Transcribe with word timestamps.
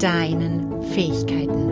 deinen 0.00 0.82
Fähigkeiten. 0.94 1.68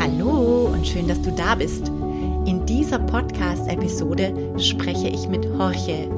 Hallo 0.00 0.70
und 0.72 0.86
schön, 0.86 1.06
dass 1.06 1.20
du 1.20 1.30
da 1.30 1.54
bist. 1.54 1.88
In 2.46 2.64
dieser 2.64 2.98
Podcast-Episode 2.98 4.32
spreche 4.58 5.08
ich 5.08 5.28
mit 5.28 5.44
Jorge. 5.44 6.08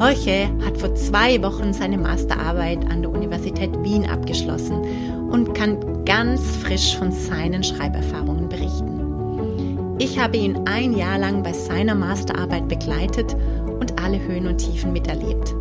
Jorge 0.00 0.50
hat 0.64 0.78
vor 0.78 0.92
zwei 0.96 1.40
Wochen 1.44 1.72
seine 1.72 1.96
Masterarbeit 1.96 2.84
an 2.90 3.02
der 3.02 3.12
Universität 3.12 3.70
Wien 3.84 4.04
abgeschlossen 4.06 4.82
und 5.30 5.54
kann 5.54 6.04
ganz 6.04 6.40
frisch 6.56 6.96
von 6.96 7.12
seinen 7.12 7.62
Schreiberfahrungen 7.62 8.48
berichten. 8.48 9.96
Ich 9.98 10.18
habe 10.18 10.38
ihn 10.38 10.66
ein 10.66 10.96
Jahr 10.96 11.18
lang 11.18 11.44
bei 11.44 11.52
seiner 11.52 11.94
Masterarbeit 11.94 12.66
begleitet 12.66 13.36
und 13.78 14.02
alle 14.02 14.18
Höhen 14.18 14.48
und 14.48 14.58
Tiefen 14.58 14.92
miterlebt 14.92 15.54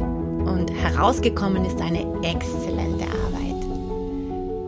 und 0.46 0.72
herausgekommen 0.72 1.66
ist 1.66 1.82
eine 1.82 2.06
exzellente 2.24 3.06
Arbeit. 3.06 3.42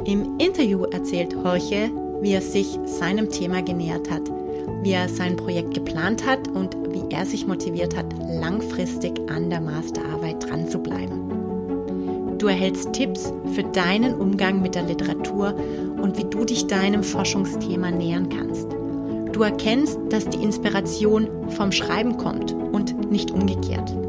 Im 0.05 0.37
Interview 0.37 0.83
erzählt 0.85 1.33
Jorge, 1.33 1.91
wie 2.21 2.33
er 2.33 2.41
sich 2.41 2.77
seinem 2.85 3.29
Thema 3.29 3.61
genähert 3.61 4.09
hat, 4.09 4.23
wie 4.81 4.91
er 4.91 5.09
sein 5.09 5.35
Projekt 5.35 5.73
geplant 5.73 6.25
hat 6.25 6.47
und 6.47 6.75
wie 6.91 7.13
er 7.13 7.25
sich 7.25 7.47
motiviert 7.47 7.95
hat, 7.95 8.05
langfristig 8.29 9.19
an 9.29 9.49
der 9.49 9.61
Masterarbeit 9.61 10.49
dran 10.49 10.67
zu 10.67 10.79
bleiben. 10.79 12.37
Du 12.37 12.47
erhältst 12.47 12.91
Tipps 12.91 13.31
für 13.53 13.63
deinen 13.63 14.15
Umgang 14.15 14.61
mit 14.61 14.75
der 14.75 14.83
Literatur 14.83 15.55
und 16.01 16.17
wie 16.17 16.25
du 16.25 16.43
dich 16.43 16.67
deinem 16.67 17.03
Forschungsthema 17.03 17.91
nähern 17.91 18.27
kannst. 18.27 18.67
Du 19.31 19.41
erkennst, 19.41 19.97
dass 20.09 20.27
die 20.27 20.43
Inspiration 20.43 21.27
vom 21.49 21.71
Schreiben 21.71 22.17
kommt 22.17 22.51
und 22.51 23.09
nicht 23.09 23.31
umgekehrt. 23.31 24.02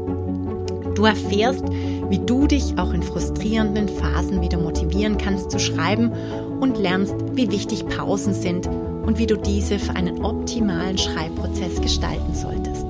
Du 0.95 1.03
erfährst, 1.03 1.63
wie 2.09 2.19
du 2.19 2.47
dich 2.47 2.77
auch 2.77 2.93
in 2.93 3.03
frustrierenden 3.03 3.89
Phasen 3.89 4.41
wieder 4.41 4.57
motivieren 4.57 5.17
kannst 5.17 5.51
zu 5.51 5.59
schreiben 5.59 6.11
und 6.59 6.77
lernst, 6.77 7.15
wie 7.33 7.51
wichtig 7.51 7.85
Pausen 7.85 8.33
sind 8.33 8.67
und 8.67 9.19
wie 9.19 9.27
du 9.27 9.37
diese 9.37 9.77
für 9.77 9.95
einen 9.95 10.23
optimalen 10.23 10.97
Schreibprozess 10.97 11.81
gestalten 11.81 12.33
solltest. 12.33 12.85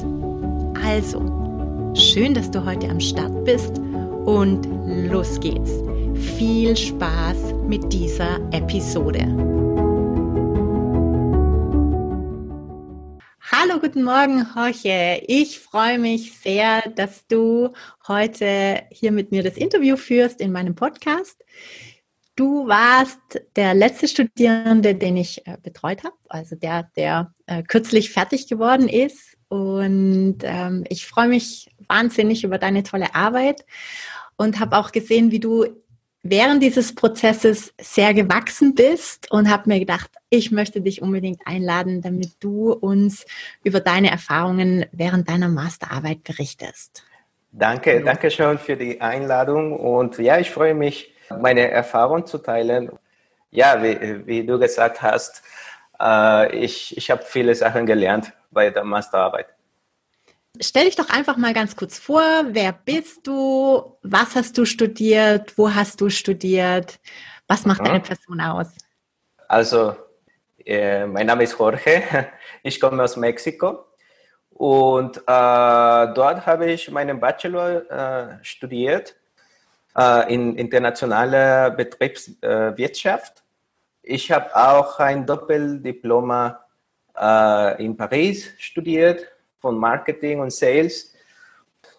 Also, 0.85 1.93
schön, 1.95 2.35
dass 2.35 2.51
du 2.51 2.63
heute 2.63 2.89
am 2.89 2.99
Start 2.99 3.43
bist 3.43 3.81
und 4.25 4.67
los 5.09 5.39
geht's. 5.39 5.71
Viel 6.37 6.77
Spaß 6.77 7.55
mit 7.67 7.91
dieser 7.91 8.39
Episode. 8.51 9.54
Guten 13.85 14.03
Morgen, 14.03 14.47
Jorge. 14.55 15.21
Ich 15.27 15.59
freue 15.59 15.99
mich 15.99 16.39
sehr, 16.39 16.81
dass 16.95 17.27
du 17.27 17.71
heute 18.07 18.81
hier 18.89 19.11
mit 19.11 19.29
mir 19.29 19.43
das 19.43 19.57
Interview 19.57 19.95
führst 19.95 20.41
in 20.41 20.51
meinem 20.51 20.73
Podcast. 20.73 21.45
Du 22.35 22.67
warst 22.67 23.19
der 23.55 23.75
letzte 23.75 24.07
Studierende, 24.07 24.95
den 24.95 25.17
ich 25.17 25.45
äh, 25.45 25.57
betreut 25.61 26.03
habe, 26.03 26.15
also 26.29 26.55
der, 26.55 26.89
der 26.95 27.31
äh, 27.45 27.61
kürzlich 27.61 28.09
fertig 28.09 28.47
geworden 28.47 28.89
ist. 28.89 29.37
Und 29.49 30.37
ähm, 30.41 30.83
ich 30.89 31.05
freue 31.05 31.27
mich 31.27 31.69
wahnsinnig 31.87 32.43
über 32.43 32.57
deine 32.57 32.81
tolle 32.81 33.13
Arbeit 33.13 33.67
und 34.35 34.59
habe 34.59 34.79
auch 34.79 34.93
gesehen, 34.93 35.29
wie 35.29 35.39
du 35.39 35.63
während 36.27 36.63
dieses 36.63 36.95
Prozesses 36.95 37.71
sehr 37.79 38.15
gewachsen 38.15 38.73
bist 38.73 39.31
und 39.31 39.49
habe 39.49 39.69
mir 39.69 39.79
gedacht, 39.79 40.09
ich 40.29 40.51
möchte 40.51 40.81
dich 40.81 41.03
unbedingt 41.03 41.41
einladen, 41.45 42.01
damit 42.01 42.31
du 42.39 42.73
uns 42.73 43.25
über 43.63 43.79
deine 43.79 44.09
Erfahrungen 44.09 44.87
während 44.91 45.29
deiner 45.29 45.49
Masterarbeit 45.49 46.23
berichtest. 46.23 47.03
Danke, 47.51 48.01
danke 48.03 48.31
schön 48.31 48.57
für 48.57 48.75
die 48.75 48.99
Einladung 48.99 49.79
und 49.79 50.17
ja, 50.17 50.39
ich 50.39 50.49
freue 50.49 50.73
mich, 50.73 51.13
meine 51.29 51.69
Erfahrung 51.69 52.25
zu 52.25 52.39
teilen. 52.39 52.89
Ja, 53.51 53.81
wie, 53.81 54.25
wie 54.25 54.45
du 54.45 54.57
gesagt 54.57 55.03
hast, 55.03 55.43
äh, 56.01 56.55
ich, 56.57 56.97
ich 56.97 57.11
habe 57.11 57.23
viele 57.23 57.53
Sachen 57.53 57.85
gelernt 57.85 58.33
bei 58.49 58.71
der 58.71 58.83
Masterarbeit. 58.83 59.54
Stell 60.59 60.85
dich 60.85 60.95
doch 60.95 61.09
einfach 61.09 61.37
mal 61.37 61.53
ganz 61.53 61.75
kurz 61.75 61.97
vor, 61.97 62.21
wer 62.49 62.73
bist 62.73 63.25
du, 63.27 63.97
was 64.03 64.35
hast 64.35 64.57
du 64.57 64.65
studiert, 64.65 65.57
wo 65.57 65.73
hast 65.73 66.01
du 66.01 66.09
studiert, 66.09 66.99
was 67.47 67.65
macht 67.65 67.85
deine 67.85 67.99
Person 67.99 68.41
aus? 68.41 68.67
Also, 69.47 69.95
äh, 70.65 71.05
mein 71.05 71.27
Name 71.27 71.43
ist 71.43 71.57
Jorge, 71.57 72.03
ich 72.63 72.79
komme 72.79 73.03
aus 73.03 73.17
Mexiko. 73.17 73.85
Und 74.49 75.17
äh, 75.17 75.21
dort 75.25 76.45
habe 76.45 76.71
ich 76.71 76.89
meinen 76.89 77.19
Bachelor 77.19 77.91
äh, 77.91 78.43
studiert 78.43 79.15
äh, 79.97 80.33
in 80.33 80.55
internationaler 80.55 81.71
Betriebswirtschaft. 81.71 83.43
ich 84.01 84.31
habe 84.31 84.55
auch 84.55 84.99
ein 84.99 85.25
Doppeldiploma 85.25 86.65
äh, 87.17 87.83
in 87.83 87.97
Paris 87.97 88.53
studiert 88.57 89.27
von 89.65 89.79
Marketing 89.79 90.41
und 90.41 90.53
Sales. 90.53 91.11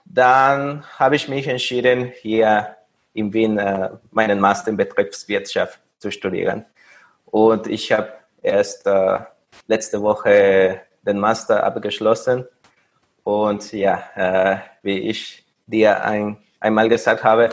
Dann 0.04 0.84
habe 1.00 1.16
ich 1.16 1.27
mich 1.27 1.49
entschieden, 1.49 2.12
hier 2.22 2.77
in 3.12 3.32
Wien 3.32 3.59
äh, 3.59 3.91
meinen 4.12 4.38
Master 4.38 4.71
in 4.71 4.77
Betriebswirtschaft 4.77 5.81
zu 5.99 6.12
studieren. 6.12 6.65
Und 7.25 7.66
ich 7.66 7.91
habe 7.91 8.12
erst 8.41 8.87
äh, 8.87 9.19
letzte 9.66 10.00
Woche 10.00 10.82
den 11.03 11.19
Master 11.19 11.65
abgeschlossen. 11.65 12.47
Und 13.25 13.72
ja, 13.72 14.04
äh, 14.15 14.59
wie 14.83 14.98
ich 15.10 15.44
dir 15.66 16.04
ein, 16.04 16.37
einmal 16.60 16.88
gesagt 16.88 17.25
habe, 17.25 17.48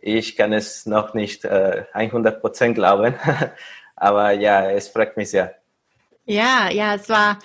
ich 0.00 0.36
kann 0.36 0.54
es 0.54 0.86
noch 0.86 1.12
nicht 1.12 1.44
äh, 1.44 1.84
100 1.92 2.40
Prozent 2.40 2.76
glauben. 2.76 3.14
Aber 3.94 4.30
ja, 4.30 4.70
es 4.70 4.88
freut 4.88 5.18
mich 5.18 5.28
sehr. 5.28 5.59
Ja, 6.24 6.70
ja, 6.70 6.94
es 6.94 7.08
war 7.08 7.38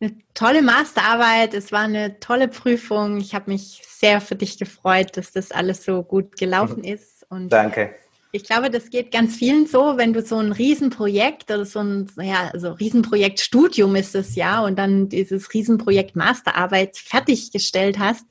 eine 0.00 0.16
tolle 0.34 0.62
Masterarbeit, 0.62 1.54
es 1.54 1.72
war 1.72 1.82
eine 1.82 2.20
tolle 2.20 2.48
Prüfung. 2.48 3.18
Ich 3.18 3.34
habe 3.34 3.50
mich 3.50 3.82
sehr 3.86 4.20
für 4.20 4.34
dich 4.34 4.58
gefreut, 4.58 5.16
dass 5.16 5.32
das 5.32 5.52
alles 5.52 5.84
so 5.84 6.02
gut 6.02 6.38
gelaufen 6.38 6.84
ist. 6.84 7.26
Und 7.28 7.50
Danke. 7.50 7.94
Ich 8.32 8.44
glaube, 8.44 8.70
das 8.70 8.90
geht 8.90 9.10
ganz 9.10 9.34
vielen 9.34 9.66
so, 9.66 9.96
wenn 9.96 10.12
du 10.12 10.22
so 10.22 10.38
ein 10.38 10.52
Riesenprojekt 10.52 11.50
oder 11.50 11.64
so 11.64 11.80
ein, 11.80 12.10
ja, 12.16 12.48
also 12.52 12.72
Riesenprojekt 12.72 13.40
Studium 13.40 13.96
ist 13.96 14.14
es 14.14 14.36
ja 14.36 14.60
und 14.60 14.78
dann 14.78 15.08
dieses 15.08 15.52
Riesenprojekt 15.52 16.14
Masterarbeit 16.14 16.96
fertiggestellt 16.96 17.98
hast, 17.98 18.24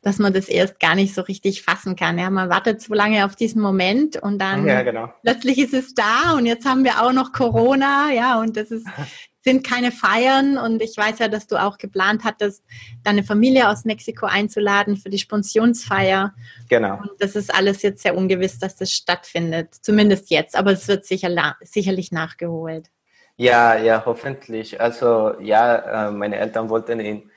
dass 0.00 0.18
man 0.18 0.32
das 0.32 0.48
erst 0.48 0.78
gar 0.78 0.94
nicht 0.94 1.12
so 1.12 1.22
richtig 1.22 1.62
fassen 1.62 1.96
kann. 1.96 2.18
Ja, 2.18 2.30
man 2.30 2.50
wartet 2.50 2.80
so 2.82 2.94
lange 2.94 3.24
auf 3.24 3.34
diesen 3.34 3.60
Moment 3.60 4.16
und 4.16 4.38
dann 4.38 4.66
ja, 4.66 4.82
genau. 4.82 5.12
plötzlich 5.22 5.58
ist 5.58 5.74
es 5.74 5.94
da 5.94 6.34
und 6.36 6.46
jetzt 6.46 6.64
haben 6.64 6.84
wir 6.84 7.02
auch 7.02 7.12
noch 7.12 7.32
Corona, 7.32 8.12
ja, 8.12 8.40
und 8.40 8.56
das 8.56 8.70
ist 8.70 8.86
sind 9.44 9.66
keine 9.66 9.90
Feiern 9.90 10.56
und 10.56 10.80
ich 10.82 10.96
weiß 10.96 11.18
ja, 11.18 11.28
dass 11.28 11.46
du 11.46 11.56
auch 11.56 11.78
geplant 11.78 12.22
hattest, 12.24 12.64
deine 13.02 13.24
Familie 13.24 13.68
aus 13.68 13.84
Mexiko 13.84 14.26
einzuladen 14.26 14.96
für 14.96 15.10
die 15.10 15.18
Sponsionsfeier. 15.18 16.34
Genau. 16.68 16.98
Und 16.98 17.10
das 17.18 17.34
ist 17.34 17.52
alles 17.54 17.82
jetzt 17.82 18.02
sehr 18.02 18.16
ungewiss, 18.16 18.58
dass 18.58 18.76
das 18.76 18.92
stattfindet, 18.92 19.74
zumindest 19.74 20.30
jetzt, 20.30 20.56
aber 20.56 20.72
es 20.72 20.86
wird 20.86 21.04
sicher, 21.04 21.56
sicherlich 21.62 22.12
nachgeholt. 22.12 22.90
Ja, 23.36 23.76
ja, 23.76 24.02
hoffentlich. 24.04 24.80
Also 24.80 25.40
ja, 25.40 26.08
äh, 26.08 26.10
meine 26.12 26.36
Eltern 26.36 26.68
wollten 26.68 27.00
in 27.00 27.30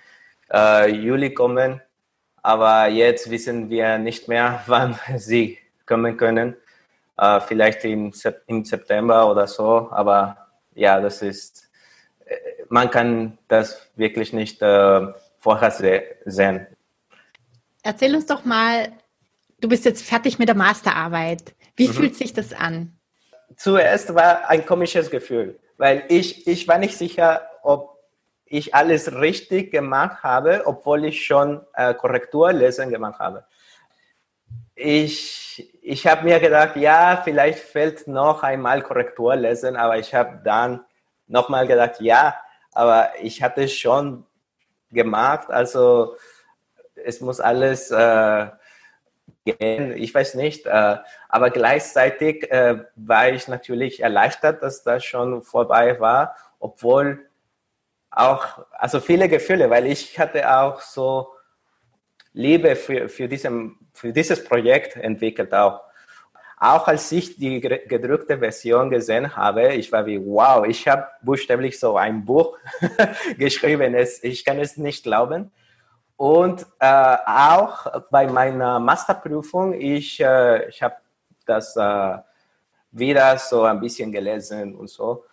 äh, 0.54 0.92
Juli 0.92 1.34
kommen, 1.34 1.82
aber 2.44 2.88
jetzt 2.88 3.32
wissen 3.32 3.70
wir 3.70 3.98
nicht 3.98 4.28
mehr, 4.28 4.62
wann 4.68 5.00
sie 5.18 5.58
kommen 5.86 6.18
können. 6.18 6.56
Äh, 7.18 7.40
vielleicht 7.40 7.86
im, 7.86 8.14
im 8.48 8.66
September 8.66 9.32
oder 9.32 9.48
so, 9.48 9.90
aber 9.92 10.38
ja, 10.76 11.00
das 11.00 11.22
ist 11.22 11.65
man 12.70 12.90
kann 12.90 13.38
das 13.48 13.90
wirklich 13.96 14.34
nicht 14.34 14.62
äh, 14.62 15.08
vorher 15.40 15.72
sehen. 16.26 16.68
Erzähl 17.84 18.16
uns 18.16 18.26
doch 18.26 18.46
mal, 18.46 18.92
du 19.62 19.70
bist 19.70 19.86
jetzt 19.86 20.04
fertig 20.04 20.40
mit 20.40 20.48
der 20.48 20.56
Masterarbeit. 20.56 21.54
Wie 21.76 21.88
mhm. 21.88 21.94
fühlt 21.94 22.16
sich 22.16 22.34
das 22.34 22.54
an? 22.54 22.98
Zuerst 23.56 24.14
war 24.16 24.50
ein 24.50 24.66
komisches 24.66 25.10
Gefühl, 25.10 25.60
weil 25.78 26.04
ich, 26.10 26.48
ich 26.48 26.68
war 26.68 26.78
nicht 26.78 26.98
sicher, 26.98 27.48
ob 27.64 27.96
ich 28.46 28.74
alles 28.76 29.14
richtig 29.20 29.72
gemacht 29.72 30.24
habe, 30.24 30.64
obwohl 30.66 31.06
ich 31.06 31.26
schon 31.26 31.62
äh, 31.74 31.94
Korrekturlesen 31.94 32.90
gemacht 32.90 33.20
habe. 33.20 33.46
Ich, 34.76 35.74
ich 35.82 36.06
habe 36.06 36.24
mir 36.26 36.40
gedacht, 36.40 36.76
ja, 36.76 37.22
vielleicht 37.24 37.60
fällt 37.60 38.08
noch 38.08 38.44
einmal 38.44 38.82
Korrektur 38.82 39.36
lesen, 39.36 39.76
aber 39.76 39.98
ich 39.98 40.14
habe 40.14 40.42
dann 40.44 40.84
nochmal 41.28 41.68
gedacht, 41.68 42.00
ja, 42.00 42.36
aber 42.72 43.10
ich 43.22 43.42
hatte 43.42 43.68
schon 43.68 44.26
gemacht, 44.92 45.50
also 45.50 46.16
es 46.96 47.22
muss 47.22 47.40
alles 47.40 47.92
äh, 47.92 48.48
gehen, 49.46 49.96
ich 49.96 50.14
weiß 50.14 50.36
nicht, 50.36 50.66
äh, 50.66 50.98
aber 51.30 51.50
gleichzeitig 51.50 52.52
äh, 52.52 52.84
war 52.96 53.30
ich 53.30 53.48
natürlich 53.48 54.02
erleichtert, 54.02 54.64
dass 54.64 54.84
das 54.84 55.04
schon 55.04 55.44
vorbei 55.44 56.00
war, 56.00 56.36
obwohl 56.60 57.30
auch, 58.10 58.66
also 58.72 59.00
viele 59.00 59.30
Gefühle, 59.30 59.70
weil 59.70 59.86
ich 59.88 60.18
hatte 60.18 60.50
auch 60.58 60.80
so 60.80 61.34
Liebe 62.34 62.76
für, 62.76 63.08
für, 63.08 63.28
diesem, 63.28 63.78
für 63.94 64.12
dieses 64.12 64.44
Projekt 64.44 64.96
entwickelt 64.96 65.54
auch. 65.54 65.85
Auch 66.58 66.88
als 66.88 67.12
ich 67.12 67.36
die 67.36 67.60
gedruckte 67.60 68.38
Version 68.38 68.90
gesehen 68.90 69.36
habe, 69.36 69.74
ich 69.74 69.92
war 69.92 70.06
wie, 70.06 70.20
wow, 70.26 70.66
ich 70.66 70.88
habe 70.88 71.06
buchstäblich 71.22 71.80
so 71.80 71.98
ein 71.98 72.24
Buch 72.24 72.58
geschrieben. 73.38 73.96
Ich 74.22 74.46
kann 74.46 74.60
es 74.60 74.78
nicht 74.78 75.04
glauben. 75.04 75.52
Und 76.18 76.66
äh, 76.80 77.18
auch 77.26 78.04
bei 78.10 78.28
meiner 78.28 78.80
Masterprüfung, 78.80 79.74
ich, 79.74 80.22
äh, 80.22 80.70
ich 80.70 80.82
habe 80.82 80.96
das 81.46 81.76
äh, 81.76 82.18
wieder 82.92 83.38
so 83.38 83.64
ein 83.64 83.80
bisschen 83.82 84.12
gelesen 84.12 84.76
und 84.76 84.90
so. 84.90 85.26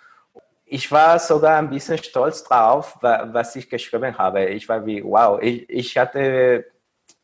Ich 0.64 0.90
war 0.90 1.18
sogar 1.18 1.58
ein 1.58 1.70
bisschen 1.70 1.98
stolz 1.98 2.42
drauf, 2.42 2.96
was 3.00 3.54
ich 3.56 3.68
geschrieben 3.68 4.16
habe. 4.16 4.46
Ich 4.46 4.68
war 4.68 4.84
wie, 4.84 5.04
wow, 5.04 5.38
ich, 5.40 5.68
ich 5.68 5.96
hatte, 5.98 6.64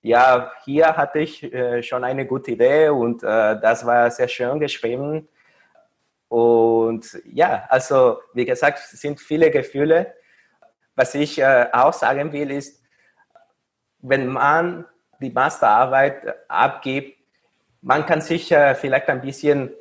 ja, 0.03 0.53
hier 0.65 0.97
hatte 0.97 1.19
ich 1.21 1.43
äh, 1.43 1.83
schon 1.83 2.05
eine 2.05 2.27
gute 2.27 2.53
Idee 2.53 2.89
und 2.89 3.23
äh, 3.23 3.61
das 3.61 3.85
war 3.85 4.11
sehr 4.11 4.29
schön 4.29 4.61
geschrieben. 4.61 5.29
Und 6.29 7.21
ja, 7.25 7.67
also 7.69 8.19
wie 8.35 8.45
gesagt, 8.45 8.81
es 8.93 9.01
sind 9.01 9.21
viele 9.21 9.51
Gefühle. 9.51 10.15
Was 10.95 11.15
ich 11.15 11.39
äh, 11.39 11.67
auch 11.73 11.93
sagen 11.93 12.33
will, 12.33 12.51
ist, 12.51 12.83
wenn 14.01 14.29
man 14.29 14.85
die 15.21 15.31
Masterarbeit 15.31 16.35
abgibt, 16.49 17.19
man 17.81 18.07
kann 18.07 18.21
sich 18.21 18.53
äh, 18.53 18.75
vielleicht 18.75 19.09
ein 19.09 19.21
bisschen 19.21 19.73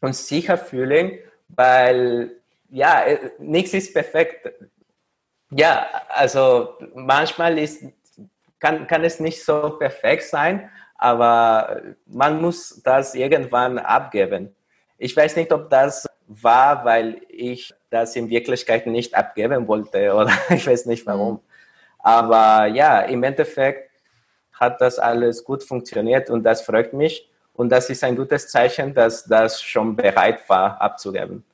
unsicher 0.00 0.56
fühlen, 0.56 1.18
weil 1.48 2.36
ja, 2.70 3.02
äh, 3.04 3.30
nichts 3.38 3.74
ist 3.74 3.92
perfekt. 3.92 4.50
Ja, 5.50 5.86
also 6.08 6.74
manchmal 6.94 7.58
ist, 7.58 7.84
kann, 8.58 8.86
kann 8.86 9.04
es 9.04 9.20
nicht 9.20 9.44
so 9.44 9.76
perfekt 9.78 10.24
sein, 10.24 10.70
aber 10.96 11.82
man 12.06 12.40
muss 12.40 12.80
das 12.82 13.14
irgendwann 13.14 13.78
abgeben. 13.78 14.54
Ich 14.98 15.16
weiß 15.16 15.36
nicht, 15.36 15.52
ob 15.52 15.70
das 15.70 16.06
war, 16.26 16.84
weil 16.84 17.22
ich 17.28 17.72
das 17.90 18.16
in 18.16 18.28
Wirklichkeit 18.28 18.86
nicht 18.86 19.14
abgeben 19.14 19.66
wollte 19.68 20.14
oder 20.14 20.32
ich 20.50 20.66
weiß 20.66 20.86
nicht 20.86 21.06
warum. 21.06 21.34
Mhm. 21.34 21.40
Aber 22.00 22.66
ja, 22.66 23.00
im 23.00 23.22
Endeffekt 23.22 23.90
hat 24.52 24.80
das 24.80 24.98
alles 24.98 25.44
gut 25.44 25.62
funktioniert 25.62 26.30
und 26.30 26.42
das 26.42 26.62
freut 26.62 26.92
mich. 26.92 27.30
Und 27.54 27.70
das 27.70 27.90
ist 27.90 28.04
ein 28.04 28.14
gutes 28.14 28.48
Zeichen, 28.48 28.94
dass 28.94 29.24
das 29.24 29.60
schon 29.60 29.96
bereit 29.96 30.48
war 30.48 30.80
abzugeben. 30.80 31.44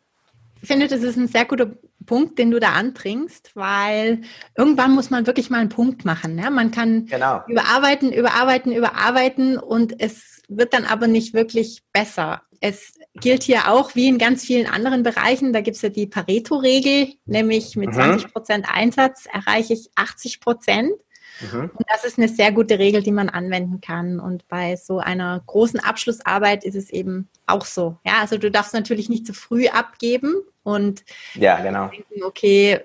Ich 0.60 0.68
finde, 0.68 0.86
das 0.86 1.02
ist 1.02 1.16
ein 1.16 1.28
sehr 1.28 1.44
guter 1.44 1.70
Punkt, 2.06 2.38
den 2.38 2.50
du 2.50 2.60
da 2.60 2.72
anbringst, 2.72 3.52
weil 3.54 4.22
irgendwann 4.56 4.92
muss 4.92 5.10
man 5.10 5.26
wirklich 5.26 5.50
mal 5.50 5.60
einen 5.60 5.68
Punkt 5.68 6.04
machen. 6.04 6.38
Ja? 6.38 6.50
Man 6.50 6.70
kann 6.70 7.06
genau. 7.06 7.42
überarbeiten, 7.46 8.12
überarbeiten, 8.12 8.72
überarbeiten 8.72 9.58
und 9.58 10.00
es 10.00 10.42
wird 10.48 10.74
dann 10.74 10.84
aber 10.84 11.06
nicht 11.06 11.34
wirklich 11.34 11.82
besser. 11.92 12.42
Es 12.60 12.94
gilt 13.14 13.42
hier 13.42 13.70
auch 13.70 13.94
wie 13.94 14.08
in 14.08 14.18
ganz 14.18 14.44
vielen 14.44 14.66
anderen 14.66 15.02
Bereichen, 15.02 15.52
da 15.52 15.60
gibt 15.60 15.76
es 15.76 15.82
ja 15.82 15.88
die 15.88 16.06
Pareto-Regel, 16.06 17.14
nämlich 17.26 17.76
mit 17.76 17.90
mhm. 17.90 17.94
20 17.94 18.32
Prozent 18.32 18.66
Einsatz 18.68 19.26
erreiche 19.32 19.74
ich 19.74 19.90
80 19.94 20.40
Prozent. 20.40 20.92
Mhm. 21.40 21.70
Und 21.75 21.86
das 21.88 22.04
ist 22.04 22.19
eine 22.19 22.28
sehr 22.28 22.52
gute 22.52 22.78
Regel, 22.78 23.02
die 23.02 23.12
man 23.12 23.28
anwenden 23.28 23.81
kann. 23.81 24.20
Und 24.20 24.46
bei 24.48 24.76
so 24.76 24.98
einer 24.98 25.42
großen 25.46 25.81
Abschlussarbeit 25.81 26.64
ist 26.64 26.76
es 26.76 26.90
eben 26.90 27.28
auch 27.46 27.64
so. 27.64 27.98
Ja, 28.04 28.20
also 28.20 28.38
du 28.38 28.50
darfst 28.50 28.75
natürlich 28.75 29.08
nicht 29.08 29.26
zu 29.26 29.34
früh 29.34 29.69
abgeben 29.69 30.34
und 30.62 31.04
ja, 31.34 31.60
genau. 31.60 31.88
denken, 31.88 32.22
okay, 32.22 32.81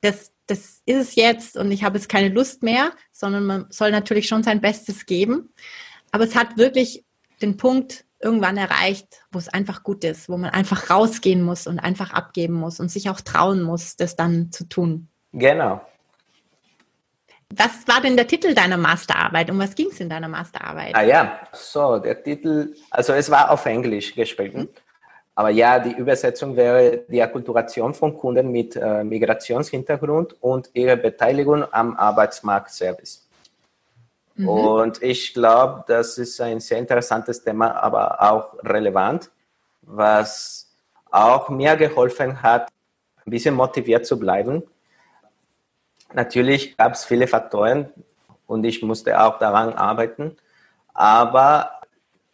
das, 0.00 0.32
das 0.46 0.82
ist 0.86 0.96
es 0.96 1.14
jetzt 1.14 1.56
und 1.56 1.70
ich 1.70 1.84
habe 1.84 1.98
jetzt 1.98 2.08
keine 2.08 2.28
Lust 2.28 2.62
mehr, 2.62 2.92
sondern 3.12 3.44
man 3.44 3.66
soll 3.70 3.90
natürlich 3.90 4.28
schon 4.28 4.42
sein 4.42 4.60
Bestes 4.60 5.06
geben. 5.06 5.50
Aber 6.12 6.24
es 6.24 6.34
hat 6.34 6.56
wirklich 6.56 7.04
den 7.42 7.56
Punkt 7.56 8.04
irgendwann 8.20 8.56
erreicht, 8.56 9.22
wo 9.32 9.38
es 9.38 9.48
einfach 9.48 9.82
gut 9.82 10.02
ist, 10.04 10.28
wo 10.28 10.36
man 10.36 10.50
einfach 10.50 10.88
rausgehen 10.88 11.42
muss 11.42 11.66
und 11.66 11.78
einfach 11.78 12.12
abgeben 12.12 12.54
muss 12.54 12.80
und 12.80 12.90
sich 12.90 13.10
auch 13.10 13.20
trauen 13.20 13.62
muss, 13.62 13.96
das 13.96 14.16
dann 14.16 14.50
zu 14.50 14.64
tun. 14.68 15.08
Genau. 15.32 15.82
Was 17.50 17.86
war 17.86 18.00
denn 18.00 18.16
der 18.16 18.26
Titel 18.26 18.54
deiner 18.54 18.76
Masterarbeit? 18.76 19.50
Um 19.50 19.58
was 19.58 19.74
ging 19.74 19.88
es 19.90 20.00
in 20.00 20.08
deiner 20.08 20.28
Masterarbeit? 20.28 20.94
Ah 20.94 21.02
ja, 21.02 21.40
so, 21.52 21.98
der 21.98 22.22
Titel, 22.22 22.74
also 22.90 23.12
es 23.12 23.30
war 23.30 23.50
auf 23.50 23.66
Englisch 23.66 24.14
geschrieben. 24.14 24.60
Mhm. 24.62 24.68
Aber 25.36 25.50
ja, 25.50 25.78
die 25.80 25.92
Übersetzung 25.92 26.56
wäre 26.56 27.02
die 27.08 27.20
Akkulturation 27.20 27.92
von 27.92 28.16
Kunden 28.16 28.52
mit 28.52 28.76
äh, 28.76 29.02
Migrationshintergrund 29.02 30.36
und 30.40 30.70
ihre 30.74 30.96
Beteiligung 30.96 31.64
am 31.72 31.96
Arbeitsmarktservice. 31.96 33.26
Mhm. 34.36 34.48
Und 34.48 35.02
ich 35.02 35.34
glaube, 35.34 35.84
das 35.88 36.18
ist 36.18 36.40
ein 36.40 36.60
sehr 36.60 36.78
interessantes 36.78 37.42
Thema, 37.42 37.72
aber 37.82 38.20
auch 38.22 38.54
relevant, 38.64 39.30
was 39.82 40.72
auch 41.10 41.48
mir 41.48 41.76
geholfen 41.76 42.40
hat, 42.40 42.68
ein 43.26 43.30
bisschen 43.30 43.54
motiviert 43.54 44.06
zu 44.06 44.18
bleiben. 44.18 44.62
Natürlich 46.14 46.76
gab 46.76 46.94
es 46.94 47.04
viele 47.04 47.26
Faktoren 47.26 47.92
und 48.46 48.64
ich 48.64 48.82
musste 48.82 49.20
auch 49.20 49.38
daran 49.40 49.72
arbeiten, 49.72 50.36
aber 50.94 51.80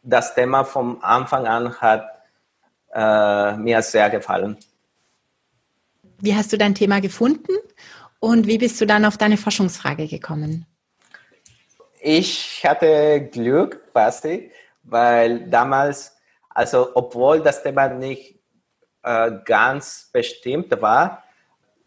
das 0.02 0.34
Thema 0.34 0.64
vom 0.64 1.02
Anfang 1.02 1.46
an 1.46 1.80
hat 1.80 2.06
äh, 2.92 3.56
mir 3.56 3.80
sehr 3.80 4.10
gefallen. 4.10 4.58
Wie 6.18 6.34
hast 6.34 6.52
du 6.52 6.58
dein 6.58 6.74
Thema 6.74 7.00
gefunden 7.00 7.52
und 8.18 8.46
wie 8.46 8.58
bist 8.58 8.78
du 8.82 8.86
dann 8.86 9.06
auf 9.06 9.16
deine 9.16 9.38
Forschungsfrage 9.38 10.06
gekommen? 10.06 10.66
Ich 12.02 12.62
hatte 12.66 13.28
Glück 13.32 13.92
quasi, 13.92 14.52
weil 14.82 15.48
damals, 15.48 16.16
also 16.50 16.90
obwohl 16.94 17.40
das 17.40 17.62
Thema 17.62 17.88
nicht 17.88 18.38
äh, 19.02 19.30
ganz 19.46 20.10
bestimmt 20.12 20.70
war, 20.82 21.24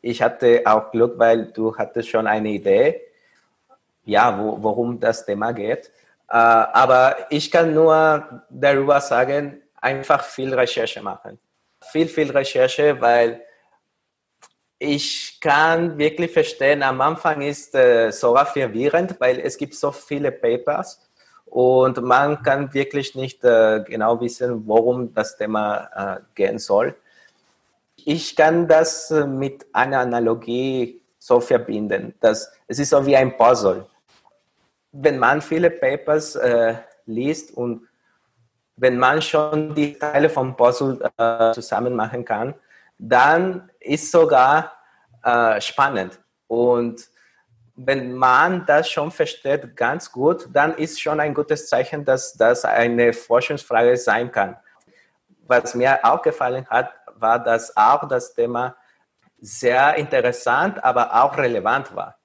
ich 0.03 0.21
hatte 0.21 0.61
auch 0.65 0.91
Glück, 0.91 1.17
weil 1.17 1.45
du 1.45 1.75
hattest 1.75 2.09
schon 2.09 2.27
eine 2.27 2.49
Idee, 2.49 3.01
ja, 4.03 4.37
wo, 4.37 4.61
worum 4.61 4.99
das 4.99 5.25
Thema 5.25 5.53
geht. 5.53 5.87
Äh, 6.29 6.35
aber 6.35 7.15
ich 7.29 7.49
kann 7.49 7.73
nur 7.73 8.43
darüber 8.49 8.99
sagen, 8.99 9.61
einfach 9.79 10.23
viel 10.25 10.53
Recherche 10.53 11.01
machen. 11.01 11.39
Viel, 11.81 12.09
viel 12.09 12.29
Recherche, 12.31 12.99
weil 12.99 13.41
ich 14.77 15.39
kann 15.39 15.97
wirklich 15.97 16.31
verstehen, 16.33 16.83
am 16.83 16.99
Anfang 16.99 17.41
ist 17.41 17.73
äh, 17.73 18.11
sogar 18.11 18.45
verwirrend, 18.45 19.15
weil 19.19 19.39
es 19.39 19.57
gibt 19.57 19.73
so 19.73 19.93
viele 19.93 20.33
Papers 20.33 20.99
und 21.45 22.01
man 22.01 22.43
kann 22.43 22.73
wirklich 22.73 23.15
nicht 23.15 23.41
äh, 23.45 23.81
genau 23.87 24.19
wissen, 24.19 24.67
worum 24.67 25.13
das 25.13 25.37
Thema 25.37 25.89
äh, 25.95 26.19
gehen 26.35 26.59
soll. 26.59 26.93
Ich 28.05 28.35
kann 28.35 28.67
das 28.67 29.11
äh, 29.11 29.25
mit 29.25 29.65
einer 29.73 29.99
Analogie 29.99 31.01
so 31.19 31.39
verbinden, 31.39 32.13
dass 32.19 32.51
es 32.67 32.79
ist 32.79 32.89
so 32.89 33.05
wie 33.05 33.15
ein 33.15 33.37
Puzzle. 33.37 33.85
Wenn 34.91 35.17
man 35.17 35.41
viele 35.41 35.69
Papers 35.69 36.35
äh, 36.35 36.75
liest 37.05 37.55
und 37.55 37.87
wenn 38.75 38.97
man 38.97 39.21
schon 39.21 39.73
die 39.73 39.97
Teile 39.97 40.29
vom 40.29 40.55
Puzzle 40.55 40.99
äh, 41.17 41.53
zusammen 41.53 41.95
machen 41.95 42.25
kann, 42.25 42.53
dann 42.97 43.69
ist 43.79 44.11
sogar 44.11 44.73
äh, 45.23 45.61
spannend. 45.61 46.19
Und 46.47 47.07
wenn 47.75 48.13
man 48.13 48.65
das 48.65 48.89
schon 48.89 49.09
versteht 49.11 49.75
ganz 49.75 50.11
gut, 50.11 50.47
dann 50.51 50.75
ist 50.75 51.01
schon 51.01 51.19
ein 51.19 51.33
gutes 51.33 51.67
Zeichen, 51.67 52.03
dass 52.03 52.33
das 52.33 52.65
eine 52.65 53.13
Forschungsfrage 53.13 53.95
sein 53.97 54.31
kann. 54.31 54.57
Was 55.47 55.73
mir 55.73 55.99
auch 56.03 56.21
gefallen 56.21 56.67
hat, 56.69 56.93
war, 57.23 57.43
dass 57.43 57.75
auch 57.75 58.07
das 58.07 58.35
Thema 58.35 58.75
sehr 59.39 59.95
interessant, 59.95 60.83
aber 60.83 61.23
auch 61.23 61.35
relevant 61.37 61.95
war. 61.95 62.19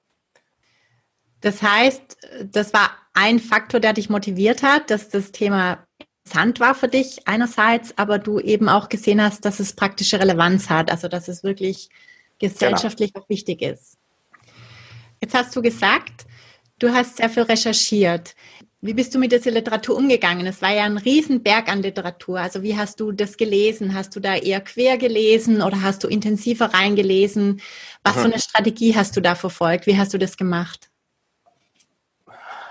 Das 1.41 1.63
heißt, 1.63 2.17
das 2.45 2.73
war 2.73 2.91
ein 3.13 3.39
Faktor, 3.39 3.79
der 3.79 3.93
dich 3.93 4.09
motiviert 4.09 4.61
hat, 4.61 4.91
dass 4.91 5.09
das 5.09 5.31
Thema 5.31 5.85
interessant 6.29 6.59
war 6.59 6.75
für 6.75 6.87
dich 6.87 7.27
einerseits, 7.27 7.97
aber 7.97 8.19
du 8.19 8.39
eben 8.39 8.69
auch 8.69 8.87
gesehen 8.87 9.21
hast, 9.21 9.45
dass 9.45 9.59
es 9.59 9.73
praktische 9.73 10.19
Relevanz 10.19 10.69
hat, 10.69 10.91
also 10.91 11.07
dass 11.07 11.27
es 11.27 11.43
wirklich 11.43 11.89
gesellschaftlich 12.37 13.13
genau. 13.13 13.25
auch 13.25 13.29
wichtig 13.29 13.63
ist. 13.63 13.97
Jetzt 15.21 15.33
hast 15.33 15.55
du 15.55 15.61
gesagt, 15.61 16.25
du 16.77 16.93
hast 16.93 17.17
sehr 17.17 17.29
viel 17.29 17.43
recherchiert. 17.43 18.35
Wie 18.81 18.93
bist 18.93 19.13
du 19.13 19.19
mit 19.19 19.33
dieser 19.33 19.51
Literatur 19.51 19.97
umgegangen? 19.97 20.47
Es 20.47 20.61
war 20.61 20.71
ja 20.71 20.83
ein 20.83 20.97
Riesenberg 20.97 21.69
an 21.69 21.81
Literatur. 21.81 22.39
Also 22.39 22.63
wie 22.63 22.77
hast 22.77 23.01
du 23.01 23.11
das 23.11 23.35
gelesen? 23.35 23.93
Hast 23.93 24.15
du 24.15 24.21
da 24.21 24.35
eher 24.35 24.61
quer 24.61 24.97
gelesen 24.97 25.61
oder 25.61 25.81
hast 25.81 26.05
du 26.05 26.07
intensiver 26.07 26.73
reingelesen? 26.73 27.61
Was 28.03 28.13
für 28.13 28.25
eine 28.25 28.39
Strategie 28.39 28.95
hast 28.95 29.17
du 29.17 29.21
da 29.21 29.35
verfolgt? 29.35 29.85
Wie 29.85 29.97
hast 29.97 30.13
du 30.13 30.17
das 30.17 30.37
gemacht? 30.37 30.89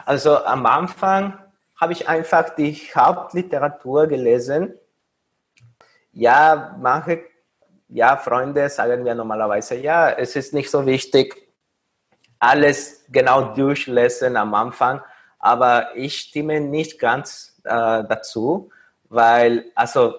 Also 0.06 0.42
am 0.44 0.64
Anfang 0.64 1.38
habe 1.78 1.92
ich 1.92 2.08
einfach 2.08 2.54
die 2.56 2.72
Hauptliteratur 2.94 4.06
gelesen. 4.06 4.72
Ja, 6.12 6.74
manche 6.80 7.20
ja, 7.88 8.16
Freunde 8.16 8.70
sagen 8.70 9.02
mir 9.02 9.14
normalerweise, 9.14 9.74
ja, 9.74 10.10
es 10.10 10.34
ist 10.36 10.54
nicht 10.54 10.70
so 10.70 10.86
wichtig, 10.86 11.36
alles 12.38 13.04
genau 13.10 13.54
durchlesen 13.54 14.38
am 14.38 14.54
Anfang, 14.54 15.02
aber 15.38 15.90
ich 15.94 16.18
stimme 16.18 16.60
nicht 16.60 16.98
ganz 16.98 17.60
äh, 17.64 17.70
dazu, 17.70 18.70
weil, 19.08 19.66
also 19.74 20.14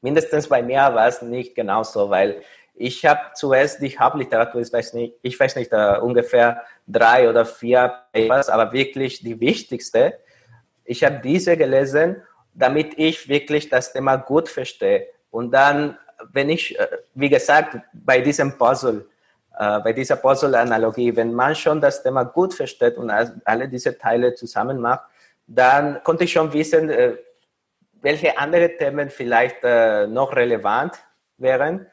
mindestens 0.00 0.48
bei 0.48 0.62
mir 0.62 0.80
war 0.94 1.08
es 1.08 1.22
nicht 1.22 1.54
genauso, 1.54 2.10
weil 2.10 2.42
ich 2.74 3.04
habe 3.06 3.20
zuerst 3.34 3.80
die 3.80 3.96
Hauptliteratur, 3.98 4.60
ich 4.60 4.72
weiß 4.72 4.94
nicht, 4.94 5.14
ich 5.22 5.38
weiß 5.38 5.56
nicht, 5.56 5.72
uh, 5.72 6.00
ungefähr 6.02 6.62
drei 6.86 7.28
oder 7.30 7.46
vier 7.46 8.00
Papers, 8.12 8.48
aber 8.48 8.72
wirklich 8.72 9.22
die 9.22 9.38
wichtigste. 9.38 10.18
Ich 10.84 11.04
habe 11.04 11.20
diese 11.22 11.56
gelesen, 11.56 12.22
damit 12.52 12.98
ich 12.98 13.28
wirklich 13.28 13.68
das 13.68 13.92
Thema 13.92 14.16
gut 14.16 14.48
verstehe. 14.48 15.06
Und 15.30 15.52
dann, 15.52 15.96
wenn 16.32 16.50
ich, 16.50 16.78
äh, 16.78 16.88
wie 17.14 17.28
gesagt, 17.28 17.78
bei 17.92 18.20
diesem 18.20 18.58
Puzzle, 18.58 19.06
bei 19.56 19.92
dieser 19.92 20.16
Puzzle-Analogie, 20.16 21.14
wenn 21.14 21.32
man 21.32 21.54
schon 21.54 21.80
das 21.80 22.02
Thema 22.02 22.24
gut 22.24 22.54
versteht 22.54 22.96
und 22.96 23.10
alle 23.44 23.68
diese 23.68 23.96
Teile 23.96 24.34
zusammen 24.34 24.80
macht, 24.80 25.04
dann 25.46 26.02
konnte 26.02 26.24
ich 26.24 26.32
schon 26.32 26.52
wissen, 26.52 26.90
uh, 26.90 27.14
welche 28.02 28.36
andere 28.36 28.76
Themen 28.76 29.10
vielleicht 29.10 29.62
noch 29.62 30.34
relevant 30.34 30.94
wären 31.38 31.86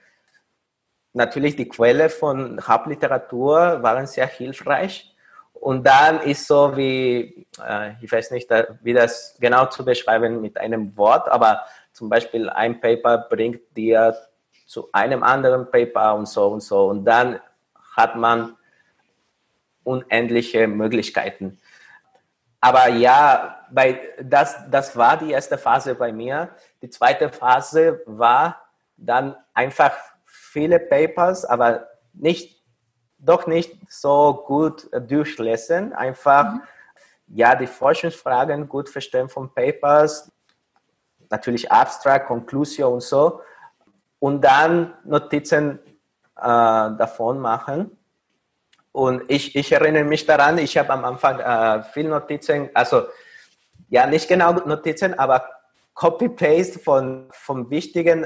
natürlich 1.14 1.56
die 1.56 1.68
Quelle 1.68 2.10
von 2.10 2.60
Hauptliteratur 2.66 3.82
waren 3.82 4.08
sehr 4.08 4.28
hilfreich. 4.28 5.08
Und 5.54 5.86
dann 5.86 6.22
ist 6.22 6.48
so 6.48 6.76
wie, 6.76 7.46
äh, 7.64 7.92
ich 8.02 8.12
weiß 8.12 8.32
nicht, 8.32 8.50
wie 8.82 8.94
das 8.94 9.38
genau 9.40 9.68
zu 9.68 9.86
beschreiben 9.86 10.42
mit 10.42 10.58
einem 10.58 10.96
Wort, 10.98 11.30
aber 11.30 11.62
zum 11.94 12.10
Beispiel 12.10 12.50
ein 12.50 12.80
Paper 12.80 13.28
bringt 13.30 13.62
dir 13.78 14.16
zu 14.66 14.90
einem 14.92 15.22
anderen 15.22 15.70
Paper 15.70 16.16
und 16.16 16.28
so 16.28 16.48
und 16.48 16.62
so. 16.62 16.88
Und 16.88 17.06
dann 17.06 17.40
hat 17.96 18.16
man 18.16 18.58
unendliche 19.84 20.68
Möglichkeiten. 20.68 21.60
Aber 22.60 22.90
ja, 22.90 23.66
bei, 23.72 24.00
das, 24.22 24.56
das 24.70 24.96
war 24.96 25.18
die 25.18 25.32
erste 25.32 25.58
Phase 25.58 25.96
bei 25.96 26.12
mir. 26.14 26.50
Die 26.82 26.90
zweite 26.90 27.30
Phase 27.30 28.02
war 28.06 28.62
dann 28.98 29.36
einfach 29.54 29.94
viele 30.26 30.80
Papers, 30.80 31.44
aber 31.44 31.88
nicht, 32.14 32.64
doch 33.18 33.48
nicht 33.48 33.80
so 33.90 34.44
gut 34.46 34.90
durchlesen. 35.08 35.94
Einfach, 35.94 36.54
mhm. 36.54 36.62
ja, 37.28 37.56
die 37.56 37.68
Forschungsfragen 37.68 38.70
gut 38.70 38.90
verstehen 38.90 39.28
von 39.28 39.52
Papers, 39.54 40.32
natürlich 41.32 41.72
Abstract, 41.72 42.28
Conclusio 42.28 42.90
und 42.90 43.02
so. 43.02 43.42
Und 44.20 44.42
dann 44.42 44.94
Notizen 45.04 45.80
äh, 46.38 46.42
davon 46.42 47.40
machen. 47.40 47.98
Und 48.92 49.24
ich, 49.30 49.56
ich 49.56 49.72
erinnere 49.72 50.04
mich 50.04 50.26
daran, 50.26 50.58
ich 50.58 50.78
habe 50.78 50.92
am 50.92 51.06
Anfang 51.06 51.40
äh, 51.40 51.84
viel 51.84 52.10
Notizen, 52.10 52.70
also 52.74 53.04
ja, 53.90 54.06
nicht 54.06 54.28
genau 54.28 54.54
Notizen, 54.54 55.18
aber 55.18 55.48
Copy-Paste 55.94 56.80
von, 56.80 57.28
von 57.32 57.70
wichtigen 57.70 58.26